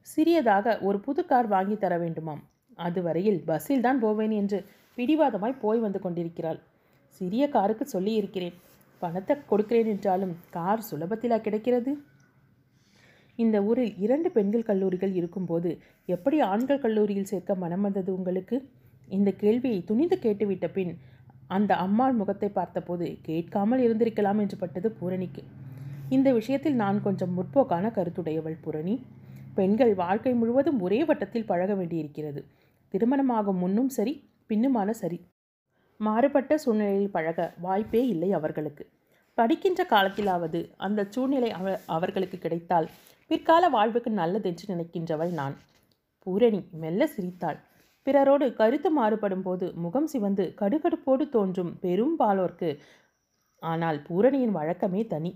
சிறியதாக 0.08 0.76
ஒரு 0.88 0.98
புது 1.06 1.22
கார் 1.32 1.48
வாங்கி 1.54 1.78
தர 1.84 1.94
வேண்டுமாம். 2.04 2.42
அதுவரையில் 2.80 3.40
பஸ்ஸில் 3.50 3.86
தான் 3.86 4.00
போவேன் 4.04 4.34
என்று 4.42 4.60
பிடிவாதமாய் 4.98 5.62
போய் 5.64 5.80
வந்து 5.86 6.00
கொண்டிருக்கிறாள். 6.06 6.60
சிறிய 7.22 7.44
காருக்கு 7.56 7.86
சொல்லி 7.96 8.14
இருக்கிறேன் 8.22 8.56
பணத்தை 9.02 9.36
கொடுக்கிறேன் 9.50 9.90
என்றாலும் 9.94 10.34
கார் 10.56 10.84
சுலபத்திலா 10.90 11.38
கிடைக்கிறது? 11.48 11.92
இந்த 13.36 13.64
ஊரில் 13.64 13.94
இரண்டு 13.98 14.32
பெண்கள் 14.32 14.64
கல்லூரிகள் 14.64 15.14
இருக்கும்போது 15.14 15.70
எப்படி 16.06 16.40
ஆண்கள் 16.40 16.80
கல்லூரியில் 16.80 17.24
சேர்க்க 17.24 17.56
மனம் 17.56 17.82
வந்தது 17.82 18.16
உங்களுக்கு? 18.16 18.58
இந்த 19.08 19.32
கேள்வியை 19.32 19.84
துணிந்து 19.84 20.20
கேட்டுவிட்ட 20.22 20.68
பின் 20.74 20.94
அந்த 21.48 21.76
அம்மாள் 21.76 22.14
முகத்தை 22.14 22.50
பார்த்தபோது 22.50 23.18
கேட்காமல் 23.22 23.80
இருந்திருக்கலாம் 23.80 24.40
என்று 24.40 24.58
பட்டது 24.58 24.92
பூரணிக்கு. 24.92 25.44
இந்த 26.10 26.34
விஷயத்தில் 26.34 26.76
நான் 26.76 27.02
கொஞ்சம் 27.02 27.34
முற்போக்கான 27.34 27.90
கருத்துடையவள் 27.90 28.62
பூரணி. 28.62 28.96
பெண்கள் 29.56 29.94
வாழ்க்கை 29.96 30.34
முழுவதும் 30.34 30.80
ஒரே 30.80 31.04
வட்டத்தில் 31.04 31.46
பழக 31.46 31.74
வேண்டியிருக்கிறது. 31.76 32.42
திருமணமாகும் 32.94 33.58
முன்னும் 33.58 33.90
சரி 33.90 34.14
பின்னுமான 34.50 34.90
சரி. 34.90 35.20
மாறுபட்ட 36.00 36.58
சூழ்நிலையில் 36.58 37.12
பழக 37.12 37.54
வாய்ப்பே 37.62 38.08
இல்லை 38.08 38.32
அவர்களுக்கு. 38.32 38.84
படிக்கின்ற 39.38 39.82
காலத்திலாவது 39.90 40.60
அந்த 40.78 41.06
சூழ்நிலை 41.10 41.52
அவ 41.52 41.80
அவர்களுக்கு 41.86 42.38
கிடைத்தால் 42.38 42.88
பிற்கால 43.32 43.70
வாழ்வுக்கு 43.70 44.12
நல்லதென்று 44.12 44.66
நினைக்கின்றவள் 44.74 45.32
நான். 45.32 45.56
பூரணி 46.20 46.60
மெல்ல 46.72 47.08
சிரித்தாள். 47.08 47.58
பிறரோடு 48.08 48.54
கருத்து 48.54 48.92
மாறுபடும் 48.92 49.42
போது 49.42 49.74
முகம் 49.76 50.08
சிவந்து 50.08 50.54
கடுகடுப்போடு 50.62 51.30
தோன்றும் 51.30 51.78
பெரும்பாலோர்க்கு 51.82 52.70
ஆனால் 53.64 54.02
பூரணியின் 54.02 54.52
வழக்கமே 54.52 55.06
தனி. 55.06 55.32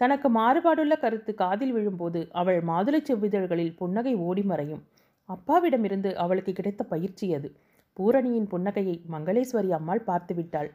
தனக்கு 0.00 0.28
மாறுபாடுள்ள 0.30 0.98
கருத்து 0.98 1.34
காதில் 1.34 1.72
விழும்போது 1.72 2.28
அவள் 2.32 2.62
மாதுளைச் 2.62 3.08
செவ்விதழ்களில் 3.10 3.76
புன்னகை 3.76 4.14
ஓடி 4.14 4.42
மறையும். 4.42 4.82
அப்பாவிடமிருந்து 5.28 6.14
அவளுக்கு 6.14 6.52
கிடைத்த 6.52 6.82
பயிற்சி 6.84 7.34
அது. 7.34 7.48
பூரணியின் 7.92 8.48
புன்னகையை 8.50 8.96
மங்களேஸ்வரி 9.12 9.70
அம்மாள் 9.70 10.06
பார்த்துவிட்டாள். 10.06 10.70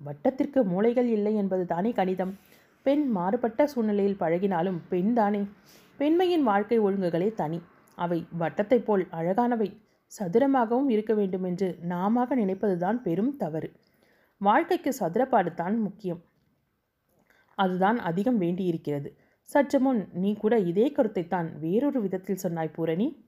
வட்டத்திற்கு 0.00 0.60
மூளைகள் 0.64 1.08
இல்லை 1.08 1.34
என்பது 1.34 1.66
தானே 1.66 1.92
கணிதம். 1.92 2.38
பெண் 2.82 3.08
மாறுபட்ட 3.08 3.66
சூழ்நிலையில் 3.66 4.20
பழகினாலும் 4.20 4.80
பெண் 4.88 5.14
தானே. 5.14 5.42
பெண்மையின் 6.00 6.42
வாழ்க்கை 6.42 6.80
ஒழுங்குகளே 6.80 7.34
தனி. 7.34 7.60
அவை 7.94 8.26
வட்டத்தைப் 8.38 8.84
போல் 8.84 9.06
அழகானவை. 9.12 9.76
சதுரமாகவும் 10.18 10.90
இருக்க 10.90 11.14
வேண்டுமென்று 11.14 11.78
நாம 11.80 12.24
நினைப்பதுதான் 12.24 12.96
பெரும் 12.96 13.36
தவறு. 13.36 13.72
வாழ்க்கைக்கு 14.38 14.94
சதுரப்பாடு 15.00 15.54
தான் 15.54 15.80
முக்கியம். 15.80 16.22
அதுதான் 17.54 17.98
அதிகம் 17.98 18.38
வேண்டியிருக்கிறது. 18.38 19.16
சற்று 19.42 19.80
முன் 19.80 20.08
நீ 20.12 20.34
கூட 20.34 20.58
இதே 20.58 20.92
கருத்தைத்தான் 20.96 21.58
வேறொரு 21.58 22.00
விதத்தில் 22.00 22.36
சொன்னாய் 22.36 22.68
பூரணி. 22.68 23.24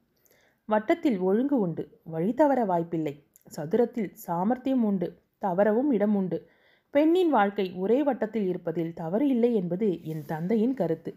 வட்டத்தில் 0.64 1.18
ஒழுங்கு 1.18 1.58
உண்டு 1.58 1.98
வழி 2.04 2.34
தவற 2.34 2.64
வாய்ப்பில்லை. 2.64 3.26
சதுரத்தில் 3.56 4.10
சாமர்த்தியம் 4.12 4.84
உண்டு 4.84 5.18
தவறவும் 5.38 5.92
இடம் 5.92 6.14
உண்டு. 6.14 6.48
பெண்ணின் 6.90 7.30
வாழ்க்கை 7.30 7.72
ஒரே 7.72 8.02
வட்டத்தில் 8.02 8.46
இருப்பதில் 8.46 8.94
தவறு 8.94 9.28
இல்லை 9.28 9.54
என்பது 9.54 10.04
என் 10.04 10.24
தந்தையின் 10.26 10.74
கருத்து. 10.74 11.14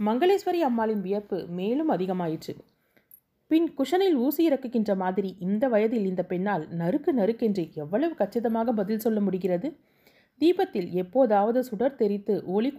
மங்களேஸ்வரி 0.00 0.60
அம்மாளின் 0.68 1.02
வியப்பு 1.04 1.36
மேலும் 1.58 1.90
அதிகமாயிற்று. 1.94 2.52
பின் 3.50 3.66
குஷனில் 3.78 4.16
ஊசி 4.24 4.40
இறக்குகின்ற 4.48 4.92
மாதிரி 5.02 5.30
இந்த 5.46 5.64
வயதில் 5.68 6.06
இந்த 6.10 6.22
பெண்ணால் 6.22 6.64
நறுக்கு 6.80 7.10
நறுக்கென்று 7.12 7.64
எவ்வளவு 7.82 8.14
கச்சிதமாக 8.20 8.72
பதில் 8.72 9.02
சொல்ல 9.04 9.18
முடிகிறது? 9.20 9.68
தீபத்தில் 10.40 10.88
எப்போதாவது 11.02 11.60
சுடர் 11.68 11.98
தெரித்து 12.00 12.34
ஒளி 12.54 12.70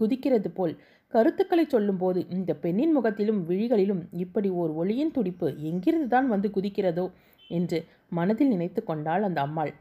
குதிக்கிறது 0.00 0.50
போல் 0.56 0.74
கருத்துக்களை 1.12 1.64
சொல்லும்போது 1.66 2.20
இந்த 2.28 2.50
பெண்ணின் 2.54 2.94
முகத்திலும் 2.96 3.40
விழிகளிலும் 3.48 4.02
இப்படி 4.24 4.50
ஓர் 4.60 4.72
ஒளியின் 4.80 5.14
துடிப்பு 5.16 5.48
எங்கிருந்து 5.70 6.08
தான் 6.08 6.28
வந்து 6.28 6.50
குதிக்கிறதோ 6.56 7.06
என்று 7.50 7.78
மனதில் 8.18 8.52
நினைத்து 8.54 8.80
கொண்டாள் 8.84 9.26
அந்த 9.28 9.40
அம்மாள். 9.40 9.72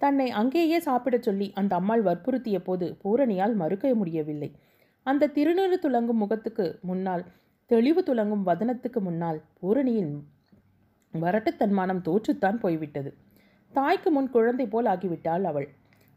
தன்னை 0.00 0.28
அங்கேயே 0.40 0.78
சாப்பிடச் 0.80 1.26
சொல்லி 1.28 1.48
அந்த 1.54 1.72
அம்மாள் 1.80 2.04
வற்புறுத்திய 2.08 2.58
போது 2.58 2.86
பூரணியால் 3.02 3.54
மறுக்க 3.54 3.94
முடியவில்லை. 4.00 4.50
அந்த 5.06 5.30
திருநீறு 5.34 5.76
துலங்கும் 5.84 6.20
முகத்துக்கு 6.22 6.78
முன்னால் 6.82 7.24
தெளிவு 7.70 8.00
துலங்கும் 8.02 8.44
வதனத்துக்கு 8.46 9.00
முன்னால் 9.00 9.38
பூரணியின் 9.60 10.12
வரட்டுத்தன்மானம் 11.14 12.02
தோற்றுத்தான் 12.02 12.58
போய்விட்டது. 12.58 13.10
தாய்க்கு 13.74 14.10
முன் 14.10 14.30
குழந்தை 14.30 14.66
போல் 14.66 14.86
ஆகிவிட்டாள் 14.86 15.42
அவள். 15.42 15.68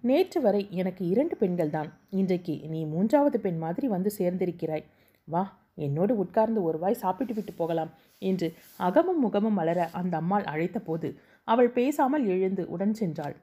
நேற்று 0.01 0.41
வரை 0.41 0.67
எனக்கு 0.71 1.03
இரண்டு 1.07 1.35
பெண்கள்தான். 1.39 1.89
இன்றைக்கு 2.09 2.55
நீ 2.67 2.81
மூன்றாவது 2.85 3.39
பெண் 3.39 3.57
மாதிரி 3.57 3.87
வந்து 3.87 4.11
சேர்ந்திருக்கிறாய். 4.17 4.85
வா 5.27 5.43
என்னோடு 5.75 6.13
உட்கார்ந்து 6.17 6.59
ஒரு 6.63 6.77
வாய் 6.79 7.01
சாப்பிட்டு 7.03 7.33
விட்டு 7.33 7.53
போகலாம் 7.53 7.91
என்று 8.21 8.47
அகமும் 8.77 9.19
முகமும் 9.19 9.53
மலர 9.53 9.79
அந்த 9.91 10.13
அம்மாள் 10.17 10.43
அழைத்த 10.43 10.79
போது 10.79 11.09
அவள் 11.43 11.69
பேசாமல் 11.69 12.25
எழுந்து 12.25 12.69
உடன் 12.69 12.95
சென்றாள். 12.99 13.35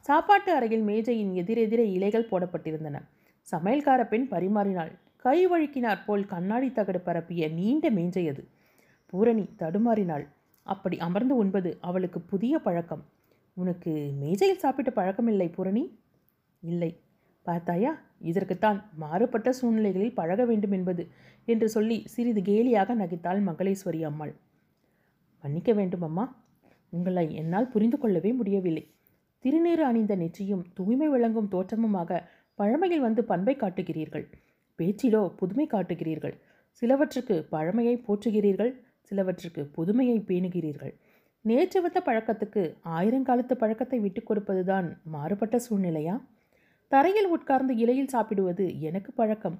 சாப்பாட்டு 0.00 0.50
அறையில் 0.54 0.82
மேஜையின் 0.82 1.32
எதிரெதிரே 1.32 1.86
இலைகள் 1.92 2.30
போடப்பட்டிருந்தன. 2.30 2.98
சமையல்கார 3.50 4.08
பெண் 4.08 4.26
பரிமாறினாள். 4.30 4.92
கை 5.16 5.48
வழுக்கினாற் 5.48 6.04
போல் 6.06 6.26
கண்ணாடி 6.26 6.72
தகடு 6.72 7.00
பரப்பிய 7.00 7.48
நீண்ட 7.48 7.90
மேஞ்சையது 7.90 8.42
பூரணி 9.06 9.48
தடுமாறினாள். 9.58 10.26
அப்படி 10.62 10.98
அமர்ந்து 10.98 11.36
உண்பது 11.36 11.78
அவளுக்கு 11.80 12.20
புதிய 12.20 12.58
பழக்கம். 12.58 13.04
உனக்கு 13.54 14.12
மேஜையில் 14.20 14.58
சாப்பிட்ட 14.58 14.90
பழக்கமில்லை 14.90 15.52
பூரணி? 15.52 15.98
இல்லை. 16.60 17.00
பார்த்தாயா? 17.42 17.98
இதற்குத்தான் 18.18 18.84
மாறுபட்ட 18.94 19.52
சூழ்நிலைகளில் 19.52 20.14
பழக 20.14 20.44
வேண்டும் 20.44 20.72
என்பது 20.72 21.08
என்று 21.44 21.68
சொல்லி 21.68 22.02
சிறிது 22.06 22.40
கேலியாக 22.40 22.94
நகைத்தாள் 22.94 23.40
மகளேஸ்வரி 23.42 24.00
அம்மாள். 24.02 24.34
மன்னிக்க 25.40 25.72
வேண்டும் 25.72 26.02
அம்மா. 26.02 26.42
உங்களை 26.88 27.34
என்னால் 27.34 27.68
புரிந்து 27.68 27.98
கொள்ளவே 27.98 28.32
முடியவில்லை. 28.32 28.84
திருநீறு 29.44 29.84
அணிந்த 29.84 30.16
நெற்றியும் 30.16 30.64
தூய்மை 30.74 31.08
விளங்கும் 31.08 31.48
தோற்றமுமாக 31.52 32.22
பழமையில் 32.58 33.04
வந்து 33.06 33.22
பண்பை 33.24 33.54
காட்டுகிறீர்கள். 33.56 34.24
பேச்சிலோ 34.78 35.22
புதுமை 35.40 35.66
காட்டுகிறீர்கள். 35.66 36.36
சிலவற்றுக்கு 36.80 37.36
பழமையை 37.50 37.94
போற்றுகிறீர்கள் 38.06 38.72
சிலவற்றுக்கு 39.08 39.62
புதுமையை 39.76 40.16
பேணுகிறீர்கள். 40.28 40.94
நேற்று 41.44 41.78
வந்த 41.82 41.98
பழக்கத்துக்கு 42.04 42.62
ஆயிரங்காலத்து 42.98 43.54
பழக்கத்தை 43.54 43.98
விட்டுக் 43.98 44.28
கொடுப்பதுதான் 44.30 44.88
மாறுபட்ட 45.04 45.56
சூழ்நிலையா? 45.66 46.14
தரையில் 46.92 47.30
உட்கார்ந்து 47.36 47.72
இலையில் 47.76 48.12
சாப்பிடுவது 48.14 48.66
எனக்கு 48.80 49.10
பழக்கம் 49.12 49.56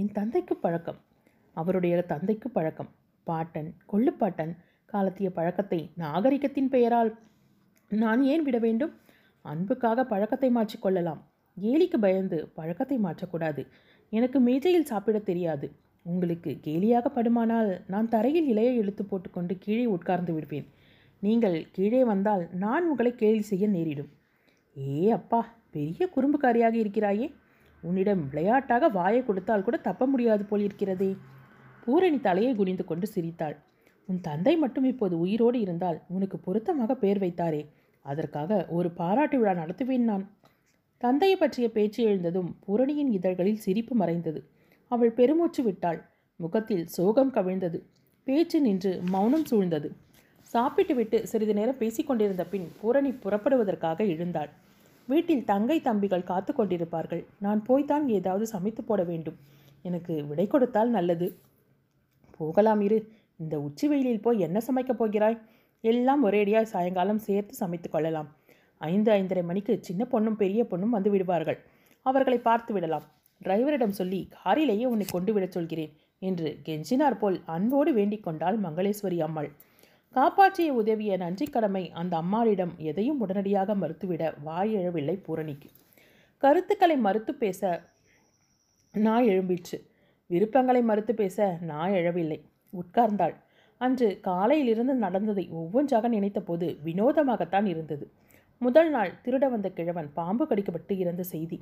என் 0.00 0.12
தந்தைக்கு 0.18 0.54
பழக்கம். 0.56 1.00
அவருடைய 1.56 2.02
தந்தைக்கு 2.12 2.48
பழக்கம். 2.50 2.90
பாட்டன் 3.26 3.70
கொள்ளுப்பாட்டன் 3.92 4.52
காலத்திய 4.92 5.28
பழக்கத்தை 5.30 5.80
நாகரிகத்தின் 5.98 6.68
பெயரால் 6.74 7.10
நான் 7.90 8.20
ஏன் 8.32 8.42
விட 8.42 8.58
வேண்டும்? 8.58 8.92
அன்புக்காக 9.44 10.04
பழக்கத்தை 10.04 10.50
மாற்றிக்கொள்ளலாம் 10.50 11.22
கேலிக்கு 11.62 11.98
பயந்து 11.98 12.38
பழக்கத்தை 12.54 12.98
மாற்றக்கூடாது. 12.98 13.66
எனக்கு 14.12 14.40
மேஜையில் 14.40 14.90
சாப்பிட 14.90 15.18
தெரியாது. 15.18 15.66
உங்களுக்கு 16.06 16.50
கேலியாக 16.66 17.06
படுமானால் 17.08 17.70
நான் 17.86 18.08
தரையில் 18.08 18.50
இலையை 18.52 18.74
இழுத்து 18.82 19.04
போட்டுக்கொண்டு 19.04 19.58
கீழே 19.58 19.86
உட்கார்ந்து 19.86 20.32
விடுவேன். 20.34 20.66
நீங்கள் 21.22 21.56
கீழே 21.72 22.04
வந்தால் 22.04 22.48
நான் 22.52 22.88
உங்களை 22.88 23.14
கேலி 23.14 23.42
செய்ய 23.42 23.66
நேரிடும். 23.66 24.10
ஏ 24.76 25.10
அப்பா 25.10 25.40
பெரிய 25.70 26.08
குறும்புக்காரியாக 26.14 26.74
இருக்கிறாயே. 26.74 27.26
உன்னிடம் 27.82 28.22
விளையாட்டாக 28.28 28.88
வாயை 28.88 29.24
கொடுத்தால் 29.24 29.62
கூட 29.62 29.76
தப்ப 29.76 30.06
முடியாது 30.06 30.44
போல் 30.44 30.60
இருக்கிறதே. 30.60 31.16
பூரணி 31.84 32.20
தலையை 32.20 32.52
குனிந்து 32.54 32.84
கொண்டு 32.84 33.06
சிரித்தாள். 33.06 33.56
உன் 34.08 34.20
தந்தை 34.20 34.54
மட்டும் 34.56 34.84
இப்போது 34.84 35.14
உயிரோடு 35.18 35.60
இருந்தால் 35.60 35.98
உனக்கு 36.08 36.38
பொருத்தமாக 36.38 36.94
பெயர் 36.94 37.18
வைத்தாரே. 37.18 37.62
அதற்காக 38.04 38.66
ஒரு 38.68 38.88
பாராட்டு 38.90 39.36
விழா 39.38 39.52
நடத்துவேன் 39.52 40.08
நான். 40.10 40.24
தந்தையை 40.98 41.38
பற்றிய 41.38 41.70
பேச்சு 41.70 42.04
எழுந்ததும் 42.04 42.56
பூரணியின் 42.60 43.12
இதழ்களில் 43.12 43.56
சிரிப்பு 43.56 43.94
மறைந்தது. 43.94 44.44
அவள் 44.88 45.10
பெருமூச்சு 45.10 45.62
விட்டாள். 45.62 46.08
முகத்தில் 46.36 46.86
சோகம் 46.86 47.32
கவிழ்ந்தது. 47.32 47.82
பேச்சு 48.24 48.60
நின்று 48.60 49.02
மௌனம் 49.10 49.44
சூழ்ந்தது. 49.50 49.90
சாப்பிட்டுவிட்டு 50.42 51.26
சிறிது 51.26 51.54
நேரம் 51.54 51.78
பேசிக்கொண்டிருந்த 51.78 52.44
பின் 52.44 52.72
பூரணி 52.80 53.10
புறப்படுவதற்காக 53.10 54.04
எழுந்தாள். 54.04 54.48
வீட்டில் 55.06 55.44
தங்கை 55.44 55.80
தம்பிகள் 55.80 56.22
காத்து 56.22 56.52
கொண்டிருப்பார்கள். 56.52 57.26
நான் 57.38 57.64
போய்தான் 57.68 58.08
ஏதாவது 58.08 58.46
சமைத்து 58.46 58.84
போட 58.84 59.02
வேண்டும். 59.02 59.36
எனக்கு 59.82 60.24
விடை 60.24 60.46
கொடுத்தால் 60.46 60.90
நல்லது. 60.90 61.38
போகலாம் 62.38 62.80
இரு. 62.80 63.08
இந்த 63.36 63.60
உச்சி 63.60 63.88
வெயிலில் 63.88 64.22
போய் 64.22 64.38
என்ன 64.38 64.60
சமைக்கப் 64.66 64.98
போகிறாய்? 64.98 65.38
எல்லாம் 65.80 66.26
ஒரேடியாய் 66.26 66.62
சாயங்காலம் 66.62 67.18
சேர்த்து 67.18 67.54
சமைத்து 67.54 67.90
கொள்ளலாம். 67.90 68.28
ஐந்து 68.78 69.12
ஐந்தரை 69.12 69.42
மணிக்கு 69.42 69.78
சின்ன 69.80 70.06
பொண்ணும் 70.12 70.34
பெரிய 70.34 70.64
பொண்ணும் 70.64 70.94
வந்து 70.96 71.10
விடுவார்கள். 71.10 71.58
அவர்களை 72.02 72.38
பார்த்து 72.38 72.72
விடலாம். 72.72 73.02
டிரைவரிடம் 73.44 73.98
சொல்லி 74.00 74.28
காரிலேயே 74.44 74.84
உன்னை 74.84 75.06
கொண்டு 75.10 75.32
விடச் 75.32 75.52
சொல்கிறேன் 75.52 75.96
என்று 76.18 76.58
கெஞ்சினார் 76.64 77.18
போல் 77.18 77.42
அன்போடு 77.46 77.92
வேண்டிக் 77.92 78.22
கொண்டாள் 78.22 78.60
மங்களேஸ்வரி 78.60 79.18
அம்மாள். 79.18 79.52
காப்பாற்றிய 80.10 80.72
உதவிய 80.72 81.16
நன்றி 81.16 81.46
கடமை 81.46 81.90
அந்த 81.90 82.16
அம்மாளிடம் 82.16 82.74
எதையும் 82.76 83.20
உடனடியாக 83.20 83.74
மறுத்துவிட 83.74 84.34
வாய் 84.42 84.76
எழவில்லை 84.76 85.22
பூரணிக்கு. 85.22 85.68
கருத்துக்களை 86.36 86.96
மறுத்து 86.96 87.34
பேச 87.34 87.82
நாய் 88.92 89.28
எழும்பிற்று. 89.28 89.86
விருப்பங்களை 90.26 90.82
மறுத்து 90.82 91.14
பேச 91.14 91.58
நாய் 91.60 91.92
எழவில்லை. 91.92 92.40
உட்கார்ந்தாள். 92.72 93.34
அன்று 93.78 94.20
காலையிலிருந்து 94.20 94.94
நடந்ததை 94.94 95.48
ஒவ்வொன்றாக 95.48 96.08
நினைத்தபோது 96.08 96.76
வினோதமாகத்தான் 96.84 97.66
இருந்தது. 97.66 98.10
முதல் 98.58 98.90
நாள் 98.90 99.10
திருட 99.24 99.50
வந்த 99.50 99.68
கிழவன் 99.68 100.08
பாம்பு 100.14 100.44
கடிக்கப்பட்டு 100.44 100.92
இறந்த 100.96 101.22
செய்தி. 101.22 101.60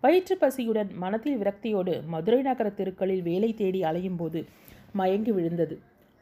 வயிற்று 0.00 0.34
பசியுடன் 0.40 0.90
மனத்தில் 0.94 1.38
விரக்தியோடு 1.38 1.94
மதுரை 2.06 2.42
நகர 2.42 2.68
தெருக்களில் 2.68 3.22
வேலை 3.22 3.54
தேடி 3.54 3.82
அலையும் 3.82 4.16
போது 4.16 4.44
மயங்கி 4.92 5.32
விழுந்தது. 5.32 5.76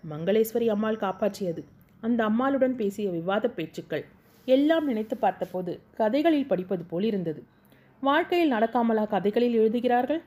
மங்களேஸ்வரி 0.04 0.66
அம்மாள் 0.66 0.96
காப்பாற்றியது. 0.96 1.62
அந்த 2.00 2.20
அம்மாளுடன் 2.24 2.76
பேசிய 2.76 3.10
விவாத 3.10 3.48
பேச்சுக்கள் 3.48 4.04
எல்லாம் 4.44 4.86
நினைத்து 4.86 5.16
பார்த்தபோது 5.16 5.80
கதைகளில் 5.94 6.46
படிப்பது 6.46 6.84
போல் 6.84 7.02
இருந்தது. 7.02 7.42
வாழ்க்கையில் 8.00 8.52
நடக்காமலா 8.52 9.06
கதைகளில் 9.06 9.54
எழுதுகிறார்கள்? 9.54 10.22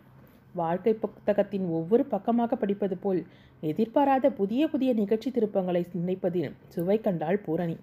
வாழ்க்கை 0.53 0.93
புத்தகத்தின் 0.93 1.67
ஒவ்வொரு 1.69 2.05
பக்கமாக 2.05 2.55
படிப்பது 2.55 2.97
போல் 2.97 3.25
எதிர்பாராத 3.61 4.29
புதிய 4.29 4.67
புதிய 4.67 4.93
நிகழ்ச்சி 4.93 5.31
திருப்பங்களை 5.31 5.85
நினைப்பதில் 5.93 6.51
சுவை 6.67 6.99
கண்டாள் 7.01 7.39
பூரணி. 7.39 7.77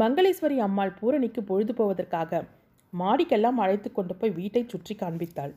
மங்களேஸ்வரி 0.00 0.56
அம்மாள் 0.66 0.96
பூரணிக்கு 0.98 1.40
பொழுது 1.48 1.72
போவதற்காக 1.78 2.40
மாடிக்கெல்லாம் 2.92 3.58
அழைத்து 3.62 3.88
கொண்டு 3.92 4.14
போய் 4.20 4.32
வீட்டை 4.38 4.62
சுற்றி 4.72 4.94
காண்பித்தாள். 4.94 5.52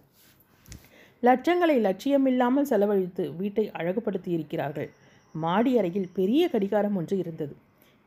லட்சங்களை 1.23 1.75
லட்சியமில்லாமல் 1.85 2.67
செலவழித்து 2.71 3.23
வீட்டை 3.39 3.65
அழகுபடுத்தி 3.79 4.29
இருக்கிறார்கள் 4.37 4.89
மாடி 5.35 5.71
அறையில் 5.79 6.09
பெரிய 6.17 6.43
கடிகாரம் 6.53 6.97
ஒன்று 6.99 7.15
இருந்தது. 7.23 7.53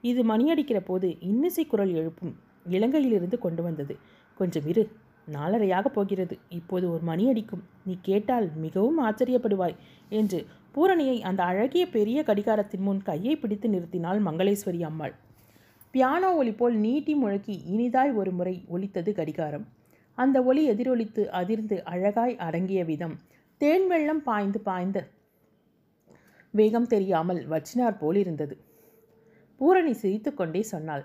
இது 0.04 0.20
மணியடிக்கிற 0.30 0.78
போது 0.88 1.08
இன்னிசை 1.30 1.64
குரல் 1.72 1.92
எழுப்பும் 2.00 2.34
இலங்கையிலிருந்து 2.76 3.38
கொண்டு 3.44 3.62
வந்தது. 3.68 3.94
கொஞ்சம் 4.40 4.66
இரு 4.72 4.84
நாலரையாக 5.28 5.86
போகிறது. 5.96 6.34
இப்போது 6.58 6.86
ஒரு 6.94 7.02
மணி 7.10 7.24
அடிக்கும். 7.30 7.64
நீ 7.86 7.94
கேட்டால் 8.08 8.48
மிகவும் 8.64 9.00
ஆச்சரியப்படுவாய் 9.06 9.78
என்று 10.20 10.40
பூரணியை 10.74 11.16
அந்த 11.30 11.40
அழகிய 11.52 11.84
பெரிய 11.96 12.18
கடிகாரத்தின் 12.28 12.86
முன் 12.88 13.02
கையை 13.08 13.34
பிடித்து 13.36 13.68
நிறுத்தினாள் 13.74 14.20
மங்களேஸ்வரி 14.28 14.82
அம்மாள். 14.90 15.16
பியானோ 15.94 16.30
ஒலி 16.36 16.52
போல் 16.52 16.74
நீட்டி 16.76 17.14
முழக்கி 17.14 17.54
இனிதாய் 17.74 18.10
ஒரு 18.14 18.30
முறை 18.30 18.54
ஒலித்தது 18.68 19.10
கடிகாரம். 19.14 19.66
அந்த 20.18 20.36
ஒலி 20.42 20.62
எதிரொலித்து 20.70 21.22
அதிர்ந்து 21.40 21.76
அழகாய் 21.84 22.34
அடங்கிய 22.46 22.80
விதம். 22.84 23.14
தேன் 23.60 23.86
வெள்ளம் 23.86 24.22
பாய்ந்து 24.22 24.60
பாய்ந்த 24.60 24.98
வேகம் 26.54 26.86
தெரியாமல் 26.86 27.40
வச்சினார் 27.52 27.96
போல் 27.98 28.16
இருந்தது 28.16 28.54
பூரணி 29.60 29.92
சிரித்துக்கொண்டே 29.92 30.62
சொன்னாள் 30.72 31.04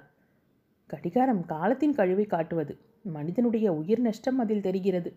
கடிகாரம் 0.90 1.44
காலத்தின் 1.46 1.96
கழிவை 2.00 2.26
காட்டுவது 2.26 2.74
மனிதனுடைய 3.16 3.68
உயிர் 3.74 4.04
நஷ்டம் 4.08 4.40
அதில் 4.40 4.66
தெரிகிறது. 4.68 5.10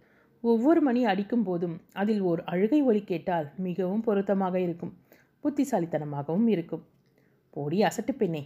ஒவ்வொரு 0.45 0.81
மணி 0.81 1.03
அடிக்கும் 1.05 1.45
போதும் 1.49 1.77
அதில் 1.93 2.23
ஓர் 2.31 2.41
அழுகை 2.45 2.81
ஒலி 2.83 3.03
கேட்டால் 3.05 3.49
மிகவும் 3.67 4.05
பொருத்தமாக 4.07 4.57
இருக்கும் 4.61 4.93
புத்திசாலித்தனமாகவும் 5.45 6.49
இருக்கும். 6.55 6.85
போடி 7.57 7.81
அசட்டு 7.89 8.15
பெண்ணே 8.23 8.43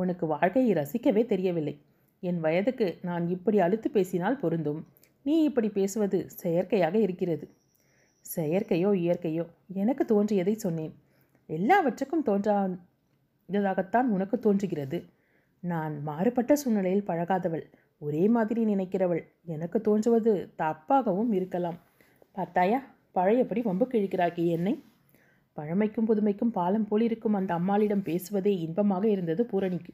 உனக்கு 0.00 0.24
வாழ்க்கையை 0.26 0.70
ரசிக்கவே 0.74 1.22
தெரியவில்லை. 1.26 1.74
என் 2.22 2.40
வயதுக்கு 2.40 2.86
நான் 3.02 3.24
இப்படி 3.28 3.58
அழுத்து 3.58 3.88
பேசினால் 3.90 4.40
பொருந்தும். 4.40 4.80
நீ 5.26 5.34
இப்படி 5.42 5.68
பேசுவது 5.68 6.18
செயற்கையாக 6.42 6.96
இருக்கிறது. 6.98 7.46
செயற்கையோ 8.26 8.90
இயற்கையோ 9.04 9.44
எனக்கு 9.72 10.04
தோன்றியதை 10.04 10.54
சொன்னேன். 10.54 10.94
எல்லாவற்றுக்கும் 11.50 12.26
தோன்றாததாகத்தான் 12.26 14.08
உனக்கு 14.16 14.38
தோன்றுகிறது. 14.38 14.98
நான் 15.64 15.94
மாறுபட்ட 16.02 16.52
சூழ்நிலையில் 16.56 17.06
பழகாதவள் 17.06 17.64
ஒரே 18.02 18.24
மாதிரி 18.28 18.60
நினைக்கிறவள் 18.64 19.22
எனக்கு 19.44 19.78
தோன்றுவது 19.80 20.32
தப்பாகவும் 20.58 21.32
இருக்கலாம். 21.32 21.78
பார்த்தாயா? 22.32 22.80
பழையபடி 23.12 23.60
வம்பு 23.62 23.86
கிழிக்கிறாக்கி 23.86 24.44
என்னை 24.48 24.74
பழமைக்கும் 25.56 26.08
புதுமைக்கும் 26.08 26.52
பாலம் 26.56 26.86
போல் 26.88 27.04
இருக்கும் 27.08 27.36
அந்த 27.40 27.52
அம்மாளிடம் 27.54 28.04
பேசுவதே 28.08 28.52
இன்பமாக 28.64 29.04
இருந்தது 29.08 29.42
பூரணிக்கு. 29.52 29.92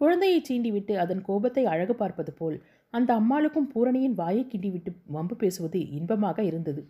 குழந்தையை 0.00 0.38
சீண்டிவிட்டு 0.48 0.94
அதன் 1.02 1.22
கோபத்தை 1.22 1.64
அழகு 1.72 1.94
பார்ப்பது 1.94 2.32
போல் 2.32 2.56
அந்த 2.94 3.10
அம்மாளுக்கும் 3.20 3.68
பூரணியின் 3.72 4.16
வாயை 4.20 4.44
கிண்டிவிட்டு 4.52 4.90
வம்பு 5.16 5.34
பேசுவது 5.36 5.80
இன்பமாக 5.98 6.38
இருந்தது. 6.42 6.82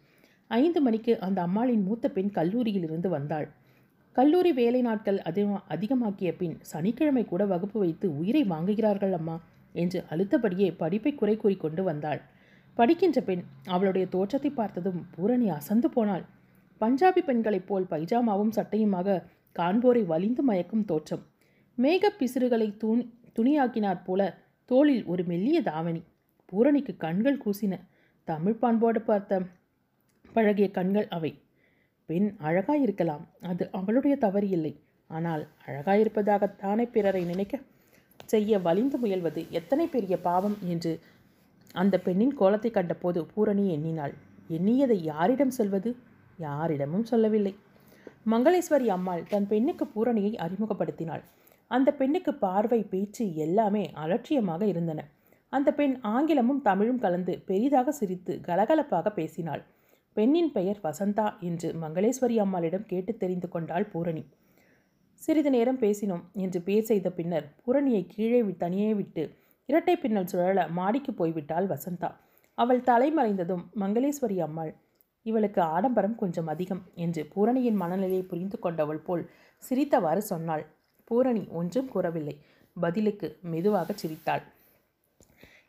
ஐந்து 0.50 0.80
மணிக்கு 0.80 1.12
அந்த 1.18 1.38
அம்மாளின் 1.42 1.84
மூத்த 1.88 2.06
பெண் 2.08 2.30
கல்லூரியில் 2.30 2.86
இருந்து 2.88 3.08
வந்தாள். 3.08 3.46
கல்லூரி 4.16 4.50
வேலை 4.52 4.80
நாட்கள் 4.86 5.18
அதிகமா 5.28 5.58
அதிகமாக்கிய 5.68 6.30
பின் 6.36 6.56
சனிக்கிழமை 6.70 7.24
கூட 7.24 7.42
வகுப்பு 7.46 7.78
வைத்து 7.78 8.06
உயிரை 8.20 8.42
வாங்குகிறார்கள் 8.44 9.14
அம்மா 9.18 9.36
என்று 9.74 10.00
அழுத்தபடியே 10.12 10.68
படிப்பை 10.76 11.12
குறை 11.14 11.36
கூறிக்கொண்டு 11.36 11.82
வந்தாள். 11.82 12.20
படிக்கின்ற 12.76 13.20
பெண் 13.20 13.44
அவளுடைய 13.68 14.04
தோற்றத்தை 14.06 14.50
பார்த்ததும் 14.50 15.00
பூரணி 15.14 15.48
அசந்து 15.50 15.88
போனாள். 15.88 16.24
பஞ்சாபி 16.82 17.24
பெண்களைப் 17.24 17.66
போல் 17.66 17.86
பைஜாமாவும் 17.90 18.52
சட்டையுமாக 18.56 19.22
காண்போரை 19.58 20.06
வலிந்து 20.06 20.42
மயக்கும் 20.42 20.84
தோற்றம். 20.84 21.22
மேகப் 21.74 22.14
பிசிறுகளை 22.18 22.76
துணி 22.76 23.14
துணியாக்கினாற் 23.38 24.04
போல 24.04 24.38
தோளில் 24.64 25.04
ஒரு 25.04 25.24
மெல்லிய 25.24 25.62
தாவணி. 25.62 26.02
பூரணிக்கு 26.44 26.96
கண்கள் 26.96 27.40
கூசின. 27.46 27.80
தமிழ் 28.24 28.52
பண்போடு 28.52 29.00
பார்த்த 29.00 29.40
பழகிய 30.32 30.70
கண்கள் 30.70 31.08
அவை. 31.08 31.38
பெண் 32.06 32.36
அழகாயிருக்கலாம். 32.40 33.24
அது 33.40 33.68
அவளுடைய 33.72 34.16
தவறு 34.16 34.48
இல்லை. 34.48 34.80
ஆனால் 35.08 35.48
அழகாயிருப்பதாகத்தானே 35.66 36.90
பிறரை 36.90 37.24
நினைக்க 37.24 37.58
செய்ய 38.24 38.58
வலிந்து 38.58 38.98
முயல்வது 38.98 39.48
எத்தனை 39.48 39.86
பெரிய 39.86 40.20
பாவம் 40.20 40.56
என்று 40.62 41.00
அந்த 41.72 41.98
பெண்ணின் 41.98 42.34
கோலத்தை 42.34 42.70
கண்டபோது 42.70 43.26
பூரணி 43.26 43.72
எண்ணினாள். 43.72 44.14
எண்ணியதை 44.50 44.92
யாரிடம் 44.92 45.50
சொல்வது? 45.50 45.96
யாரிடமும் 46.42 47.04
சொல்லவில்லை. 47.04 47.54
மங்களேஸ்வரி 48.30 48.86
அம்மாள் 48.86 49.22
தன் 49.28 49.48
பெண்ணுக்கு 49.48 49.84
பூரணியை 49.84 50.34
அறிமுகப்படுத்தினாள். 50.36 51.22
அந்த 51.66 51.92
பெண்ணுக்கு 51.92 52.34
பார்வை 52.34 52.82
பேச்சு 52.82 53.34
எல்லாமே 53.34 53.90
அலட்சியமாக 53.92 54.66
இருந்தன. 54.66 55.04
அந்த 55.48 55.72
பெண் 55.72 55.98
ஆங்கிலமும் 56.02 56.62
தமிழும் 56.62 56.98
கலந்து 56.98 57.42
பெரிதாக 57.46 57.90
சிரித்து 57.90 58.40
கலகலப்பாக 58.46 59.12
பேசினாள். 59.12 59.62
பெண்ணின் 60.12 60.52
பெயர் 60.52 60.80
வசந்தா 60.82 61.38
என்று 61.40 61.72
மங்களேஸ்வரி 61.72 62.36
அம்மாளிடம் 62.36 62.86
கேட்டு 62.86 63.16
தெரிந்து 63.16 63.48
கொண்டாள் 63.48 63.84
பூரணி. 63.84 64.24
சிறிது 65.14 65.50
நேரம் 65.50 65.78
பேசினோம் 65.78 66.22
என்று 66.32 66.60
பேர் 66.60 66.82
செய்த 66.82 67.10
பின்னர் 67.10 67.54
பூரணியை 67.66 68.06
கீழே 68.08 68.42
வி- 68.42 68.56
தனியே 68.56 68.94
விட்டு 68.94 69.34
இரட்டை 69.66 69.96
பின்னல் 69.96 70.24
சுழல 70.24 70.68
மாடிக்கு 70.68 71.12
போய்விட்டாள் 71.12 71.66
வசந்தா. 71.66 72.10
அவள் 72.54 72.80
தலைமறைந்ததும் 72.80 73.64
மங்களேஸ்வரி 73.80 74.38
அம்மாள் 74.38 74.74
இவளுக்கு 75.22 75.60
ஆடம்பரம் 75.60 76.14
கொஞ்சம் 76.14 76.46
அதிகம் 76.46 76.82
என்று 76.94 77.22
பூரணியின் 77.34 77.74
மனநிலையை 77.74 78.22
புரிந்து 78.22 78.58
கொண்டவள் 78.58 78.98
போல் 78.98 79.30
சிரித்தவாறு 79.62 80.18
சொன்னாள். 80.18 80.64
பூரணி 81.04 81.48
ஒன்றும் 81.50 81.88
கூறவில்லை. 81.88 82.34
பதிலுக்கு 82.80 83.38
மெதுவாக 83.42 83.92
சிரித்தாள். 83.92 84.42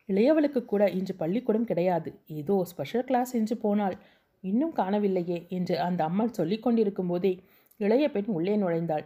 இளையவளுக்கு 0.09 0.65
கூட 0.65 0.89
இன்று 0.89 1.15
பள்ளிக்கூடம் 1.15 1.65
கிடையாது. 1.65 2.09
ஏதோ 2.25 2.55
ஸ்பெஷல் 2.63 3.03
கிளாஸ் 3.03 3.33
என்று 3.33 3.57
போனாள். 3.57 3.95
இன்னும் 4.43 4.73
காணவில்லையே 4.75 5.47
என்று 5.47 5.79
அந்த 5.79 6.03
அம்மாள் 6.03 6.33
சொல்லிக் 6.33 6.63
கொண்டிருக்கும் 6.63 7.07
போதே 7.07 7.39
இளைய 7.79 8.11
பெண் 8.11 8.25
உள்ளே 8.25 8.55
நுழைந்தாள். 8.57 9.05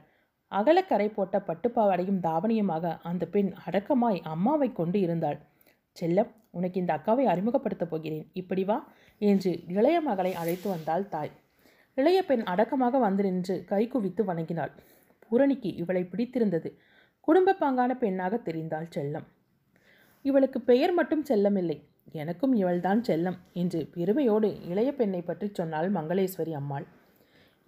அகலக்கரை 0.51 1.13
போட்ட 1.13 1.37
பட்டுப்பாவாடையும் 1.47 2.23
தாவணியுமாக 2.23 2.97
அந்த 3.03 3.25
பெண் 3.25 3.53
அடக்கமாய் 3.65 4.21
அம்மாவை 4.23 4.73
கொண்டு 4.73 4.99
இருந்தாள். 4.99 5.37
செல்லம் 6.01 6.31
உனக்கு 6.51 6.79
இந்த 6.79 6.93
அக்காவை 6.93 7.25
அறிமுகப்படுத்தப் 7.25 7.89
போகிறேன். 7.89 8.25
இப்படி 8.33 8.63
வா. 8.63 8.77
என்று 9.21 9.51
இளைய 9.67 9.97
மகளை 10.01 10.31
அழைத்து 10.33 10.67
வந்தாள் 10.69 11.05
தாய். 11.09 11.33
இளைய 11.97 12.19
பெண் 12.23 12.43
அடக்கமாக 12.43 12.99
வந்து 12.99 13.23
நின்று 13.23 13.55
கை 13.65 13.83
குவித்து 13.87 14.23
வணங்கினாள். 14.23 14.73
பூரணிக்கு 15.23 15.69
இவளை 15.75 16.03
பிடித்திருந்தது. 16.03 16.69
குடும்ப 17.27 17.55
பாங்கான 17.61 17.91
பெண்ணாக 17.97 18.35
தெரிந்தாள் 18.37 18.89
செல்லம். 18.95 19.25
இவளுக்கு 20.25 20.59
பெயர் 20.61 20.93
மட்டும் 20.93 21.23
செல்லமில்லை. 21.29 21.77
எனக்கும் 22.13 22.53
இவள்தான் 22.53 23.01
செல்லம் 23.01 23.37
என்று 23.53 23.79
பெருமையோடு 23.95 24.49
இளைய 24.71 24.89
பெண்ணை 24.93 25.21
பற்றி 25.21 25.47
சொன்னாள் 25.53 25.89
மங்களேஸ்வரி 25.91 26.53
அம்மாள். 26.53 26.85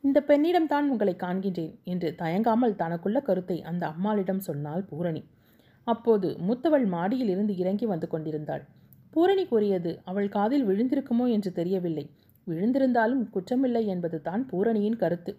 இந்த 0.04 0.20
பெண்ணிடம்தான் 0.28 0.86
உங்களை 0.90 1.14
காண்கின்றேன் 1.16 1.74
என்று 1.84 2.10
தயங்காமல் 2.16 2.76
தனக்குள்ள 2.76 3.20
கருத்தை 3.22 3.58
அந்த 3.62 3.84
அம்மாளிடம் 3.88 4.40
சொன்னாள் 4.40 4.84
பூரணி. 4.84 5.24
அப்போது 5.88 6.28
மூத்தவள் 6.48 6.86
மாடியில் 6.88 7.30
இருந்து 7.30 7.54
இறங்கி 7.58 7.86
வந்து 7.86 8.08
கொண்டிருந்தாள். 8.08 8.64
பூரணி 9.14 9.44
கூறியது 9.52 9.92
அவள் 10.10 10.28
காதில் 10.36 10.66
விழுந்திருக்குமோ 10.70 11.26
என்று 11.36 11.52
தெரியவில்லை. 11.52 12.06
விழுந்திருந்தாலும் 12.48 13.24
குற்றமில்லை 13.34 13.82
என்பது 13.94 14.18
தான் 14.28 14.44
பூரணியின் 14.52 15.00
கருத்து. 15.02 15.32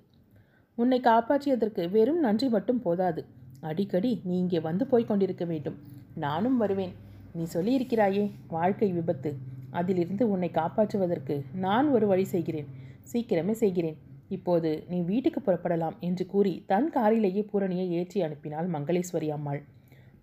உன்னை 0.78 0.98
காப்பாற்றியதற்கு 1.00 1.82
வெறும் 1.94 2.20
நன்றி 2.26 2.48
மட்டும் 2.48 2.82
போதாது. 2.86 3.22
அடிக்கடி 3.70 4.12
நீ 4.28 4.34
இங்கே 4.38 4.60
வந்து 4.66 4.84
போய்க் 4.86 5.08
கொண்டிருக்க 5.08 5.44
வேண்டும். 5.44 5.78
நானும் 6.24 6.58
வருவேன். 6.62 6.92
நீ 7.34 7.42
சொல்லியிருக்கிறாயே 7.54 8.24
வாழ்க்கை 8.56 8.90
விபத்து. 8.98 9.32
அதிலிருந்து 9.80 10.24
உன்னை 10.34 10.50
காப்பாற்றுவதற்கு 10.60 11.34
நான் 11.64 11.88
ஒரு 11.96 12.06
வழி 12.12 12.24
செய்கிறேன். 12.34 12.70
சீக்கிரமே 13.12 13.54
செய்கிறேன். 13.62 13.98
இப்போது 14.36 14.70
நீ 14.90 14.98
வீட்டுக்கு 15.10 15.40
புறப்படலாம் 15.40 15.96
என்று 16.08 16.24
கூறி 16.26 16.52
தன் 16.66 16.88
காரிலேயே 16.96 17.42
பூரணியை 17.52 17.86
ஏற்றி 18.00 18.18
அனுப்பினாள் 18.26 18.68
மங்களேஸ்வரி 18.74 19.28
அம்மாள். 19.36 19.60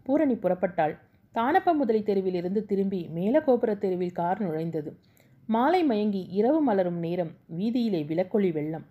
பூரணி 0.05 0.35
புறப்பட்டாள். 0.43 0.95
தானப்ப 1.35 1.73
முதலி 1.73 2.01
தெருவிலிருந்து 2.01 2.61
திரும்பி 2.65 2.99
மேலகோபுர 3.15 3.71
தெருவில் 3.77 4.17
கார் 4.19 4.39
நுழைந்தது. 4.45 4.91
மாலை 5.47 5.81
மயங்கி 5.83 6.21
இரவு 6.29 6.59
மலரும் 6.61 6.99
நேரம் 6.99 7.31
வீதியிலே 7.57 8.01
விளக்கொளி 8.05 8.49
வெள்ளம். 8.51 8.85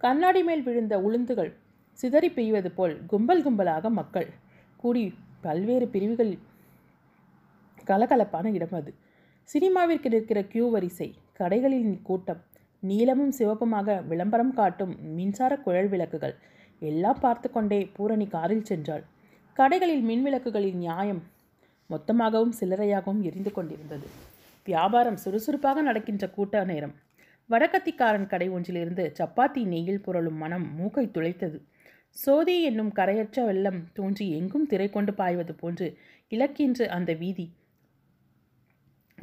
கண்ணாடி 0.00 0.42
மேல் 0.42 0.62
விழுந்த 0.62 0.94
உளுந்துகள் 0.98 1.52
சிதறி 1.98 2.30
பெய்வது 2.30 2.70
போல் 2.70 2.94
கும்பல் 3.06 3.42
கும்பலாக 3.46 3.90
மக்கள். 3.90 4.28
கூடி 4.76 5.04
பல்வேறு 5.40 5.88
பிரிவுகளில் 5.88 6.40
கலகலப்பான 7.86 8.52
இடம் 8.52 8.72
அது. 8.72 8.92
சினிமாவிற்கு 9.48 10.08
நிற்கிற 10.08 10.42
கியூ 10.42 10.66
வரிசை 10.70 11.08
கடைகளின் 11.38 12.02
கூட்டம் 12.02 12.42
நீளமும் 12.82 13.32
சிவப்புமாக 13.38 13.96
விளம்பரம் 14.06 14.54
காட்டும் 14.54 14.94
மின்சார 15.14 15.52
குழல் 15.56 15.88
விளக்குகள் 15.88 16.34
எல்லாம் 16.82 17.20
பார்த்து 17.20 17.48
கொண்டே 17.50 17.80
பூரணி 17.96 18.26
காரில் 18.26 18.68
சென்றாள். 18.68 19.04
கடைகளில் 19.58 20.04
மின்விளக்குகளின் 20.04 20.74
நியாயம் 20.74 21.22
மொத்தமாகவும் 21.90 22.54
சில்லறையாகவும் 22.60 23.20
எரிந்து 23.20 23.52
கொண்டிருந்தது. 23.52 24.06
வியாபாரம் 24.64 25.16
சுறுசுறுப்பாக 25.16 25.82
நடக்கின்ற 25.82 26.28
கூட்ட 26.28 26.64
நேரம். 26.64 26.94
வடக்கத்திக்காரன் 27.50 28.26
கடை 28.26 28.48
ஒன்றிலிருந்து 28.48 29.12
சப்பாத்தி 29.18 29.62
நெய்யில் 29.64 30.02
புரளும் 30.06 30.38
மனம் 30.42 30.66
மூக்கை 30.76 31.06
துளைத்தது. 31.06 31.58
சோதி 32.10 32.62
என்னும் 32.62 32.92
கரையற்ற 32.92 33.44
வெள்ளம் 33.44 33.80
தோன்றி 33.92 34.30
எங்கும் 34.30 34.66
திரை 34.66 34.90
கொண்டு 34.90 35.14
பாய்வது 35.14 35.54
போன்று 35.54 35.98
இலக்கின்ற 36.28 36.88
அந்த 36.88 37.12
வீதி. 37.12 37.46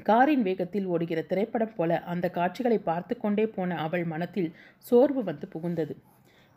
காரின் 0.04 0.42
வேகத்தில் 0.42 0.86
ஓடுகிற 0.86 1.22
திரைப்படம் 1.22 1.76
போல 1.76 2.00
அந்த 2.04 2.30
காட்சிகளை 2.30 2.80
பார்த்து 2.80 3.18
கொண்டே 3.18 3.48
போன 3.48 3.78
அவள் 3.78 4.04
மனத்தில் 4.04 4.56
சோர்வு 4.78 5.24
வந்து 5.24 5.48
புகுந்தது. 5.54 5.96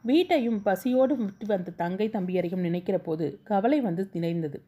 வீட்டையும் 0.04 0.62
பசியோடு 0.62 1.14
விட்டு 1.16 1.46
வந்த 1.46 1.70
தங்கை 1.70 2.06
தம்பியரையும் 2.08 2.64
நினைக்கிற 2.66 2.98
போது 2.98 3.26
கவலை 3.42 3.80
வந்து 3.80 4.02
நினைந்தது. 4.12 4.58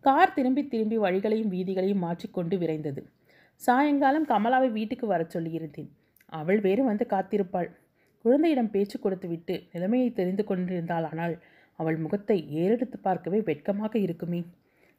கார் 0.00 0.34
திரும்பி 0.34 0.62
திரும்பி 0.66 0.96
வழிகளையும் 0.98 1.52
வீதிகளையும் 1.54 2.02
மாற்றிக்கொண்டு 2.06 2.56
விரைந்தது. 2.58 3.02
சாயங்காலம் 3.60 4.26
கமலாவை 4.26 4.68
வீட்டுக்கு 4.72 5.06
வரச் 5.06 5.32
சொல்லியிருந்தேன். 5.36 5.88
அவள் 6.32 6.60
வேறு 6.60 6.82
வந்து 6.84 7.04
காத்திருப்பாள். 7.10 7.68
குழந்தையிடம் 8.24 8.70
பேச்சு 8.70 8.96
கொடுத்துவிட்டு 8.98 9.54
நிலைமையை 9.72 10.12
தெரிந்து 10.12 10.44
கொண்டிருந்தாள். 10.44 11.04
ஆனால் 11.04 11.34
அவள் 11.78 11.96
முகத்தை 11.96 12.38
ஏறெடுத்து 12.62 12.98
பார்க்கவே 12.98 13.40
வெட்கமாக 13.40 13.94
இருக்குமே. 13.98 14.40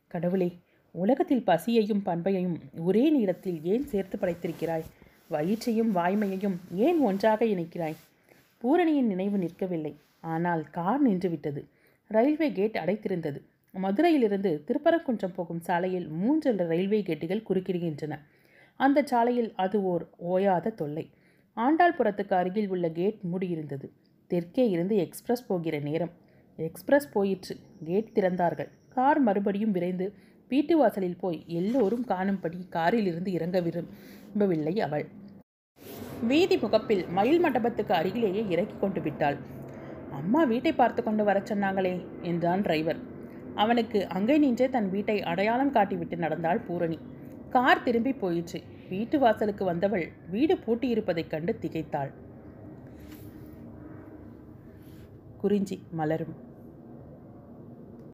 கடவுளே 0.07 0.49
உலகத்தில் 0.95 1.43
பசியையும் 1.43 2.03
பண்பையையும் 2.05 2.57
ஒரே 2.79 3.05
நேரத்தில் 3.09 3.63
ஏன் 3.63 3.85
சேர்த்து 3.85 4.17
படைத்திருக்கிறாய்? 4.17 4.85
வயிற்றையும் 5.31 5.93
வாய்மையையும் 5.95 6.57
ஏன் 6.87 6.99
ஒன்றாக 6.99 7.45
இணைக்கிறாய்? 7.45 7.97
பூரணியின் 8.57 9.07
நினைவு 9.07 9.37
நிற்கவில்லை. 9.37 9.93
ஆனால் 10.19 10.69
கார் 10.69 11.07
நின்றுவிட்டது. 11.07 11.61
ரயில்வே 12.07 12.51
கேட் 12.51 12.77
அடைத்திருந்தது. 12.85 13.39
மதுரையிலிருந்து 13.73 14.63
திருப்பரங்குன்றம் 14.67 15.33
போகும் 15.33 15.61
சாலையில் 15.61 16.07
மூன்று 16.07 16.55
ரயில்வே 16.55 17.01
கேட்டுகள் 17.01 17.43
குறுக்கிடுகின்றன. 17.49 18.19
அந்த 18.75 19.03
சாலையில் 19.03 19.53
அது 19.55 19.83
ஓர் 19.83 20.09
ஓயாத 20.29 20.73
தொல்லை. 20.73 21.09
ஆண்டாள்புரத்துக்கு 21.57 22.33
அருகில் 22.33 22.69
உள்ள 22.69 22.89
கேட் 22.89 23.19
மூடியிருந்தது. 23.31 23.89
தெற்கே 24.27 24.69
இருந்து 24.69 24.95
எக்ஸ்பிரஸ் 24.97 25.47
போகிற 25.47 25.79
நேரம். 25.79 26.11
எக்ஸ்பிரஸ் 26.57 27.11
போயிற்று. 27.11 27.55
கேட் 27.83 28.11
திறந்தார்கள். 28.15 28.69
கார் 28.89 29.19
மறுபடியும் 29.19 29.71
விரைந்து 29.71 30.13
வீட்டு 30.47 30.77
வாசலில் 30.77 31.19
போய் 31.19 31.43
எல்லோரும் 31.47 32.05
காணும்படி 32.05 32.67
காரிலிருந்து 32.69 33.31
இறங்க 33.31 33.59
விரும்பவில்லை 33.61 34.81
அவள். 34.81 35.05
வீதி 36.27 36.57
முகப்பில் 36.57 37.07
மயில் 37.07 37.39
மண்டபத்துக்கு 37.39 37.93
அருகிலேயே 37.93 38.47
இறக்கி 38.47 38.75
கொண்டு 38.79 39.01
விட்டாள். 39.01 39.37
அம்மா 40.11 40.43
வீட்டை 40.43 40.73
பார்த்து 40.73 41.03
கொண்டு 41.03 41.23
வரச் 41.23 41.51
சொன்னாங்களே 41.51 42.05
என்றான் 42.21 42.61
டிரைவர். 42.61 42.99
அவனுக்கு 43.55 44.07
அங்கே 44.07 44.37
நின்றே 44.37 44.69
தன் 44.69 44.89
வீட்டை 44.89 45.23
அடையாளம் 45.23 45.73
காட்டிவிட்டு 45.73 46.15
நடந்தாள் 46.15 46.59
பூரணி. 46.59 46.99
கார் 47.49 47.83
திரும்பி 47.83 48.13
போயிற்று. 48.13 48.61
வீட்டு 48.89 49.19
வாசலுக்கு 49.19 49.65
வந்தவள் 49.65 50.07
வீடு 50.29 50.55
பூட்டியிருப்பதைக் 50.55 51.29
கண்டு 51.29 51.59
திகைத்தாள். 51.61 52.11
குறிஞ்சி 55.37 55.77
மலரும். 55.91 56.44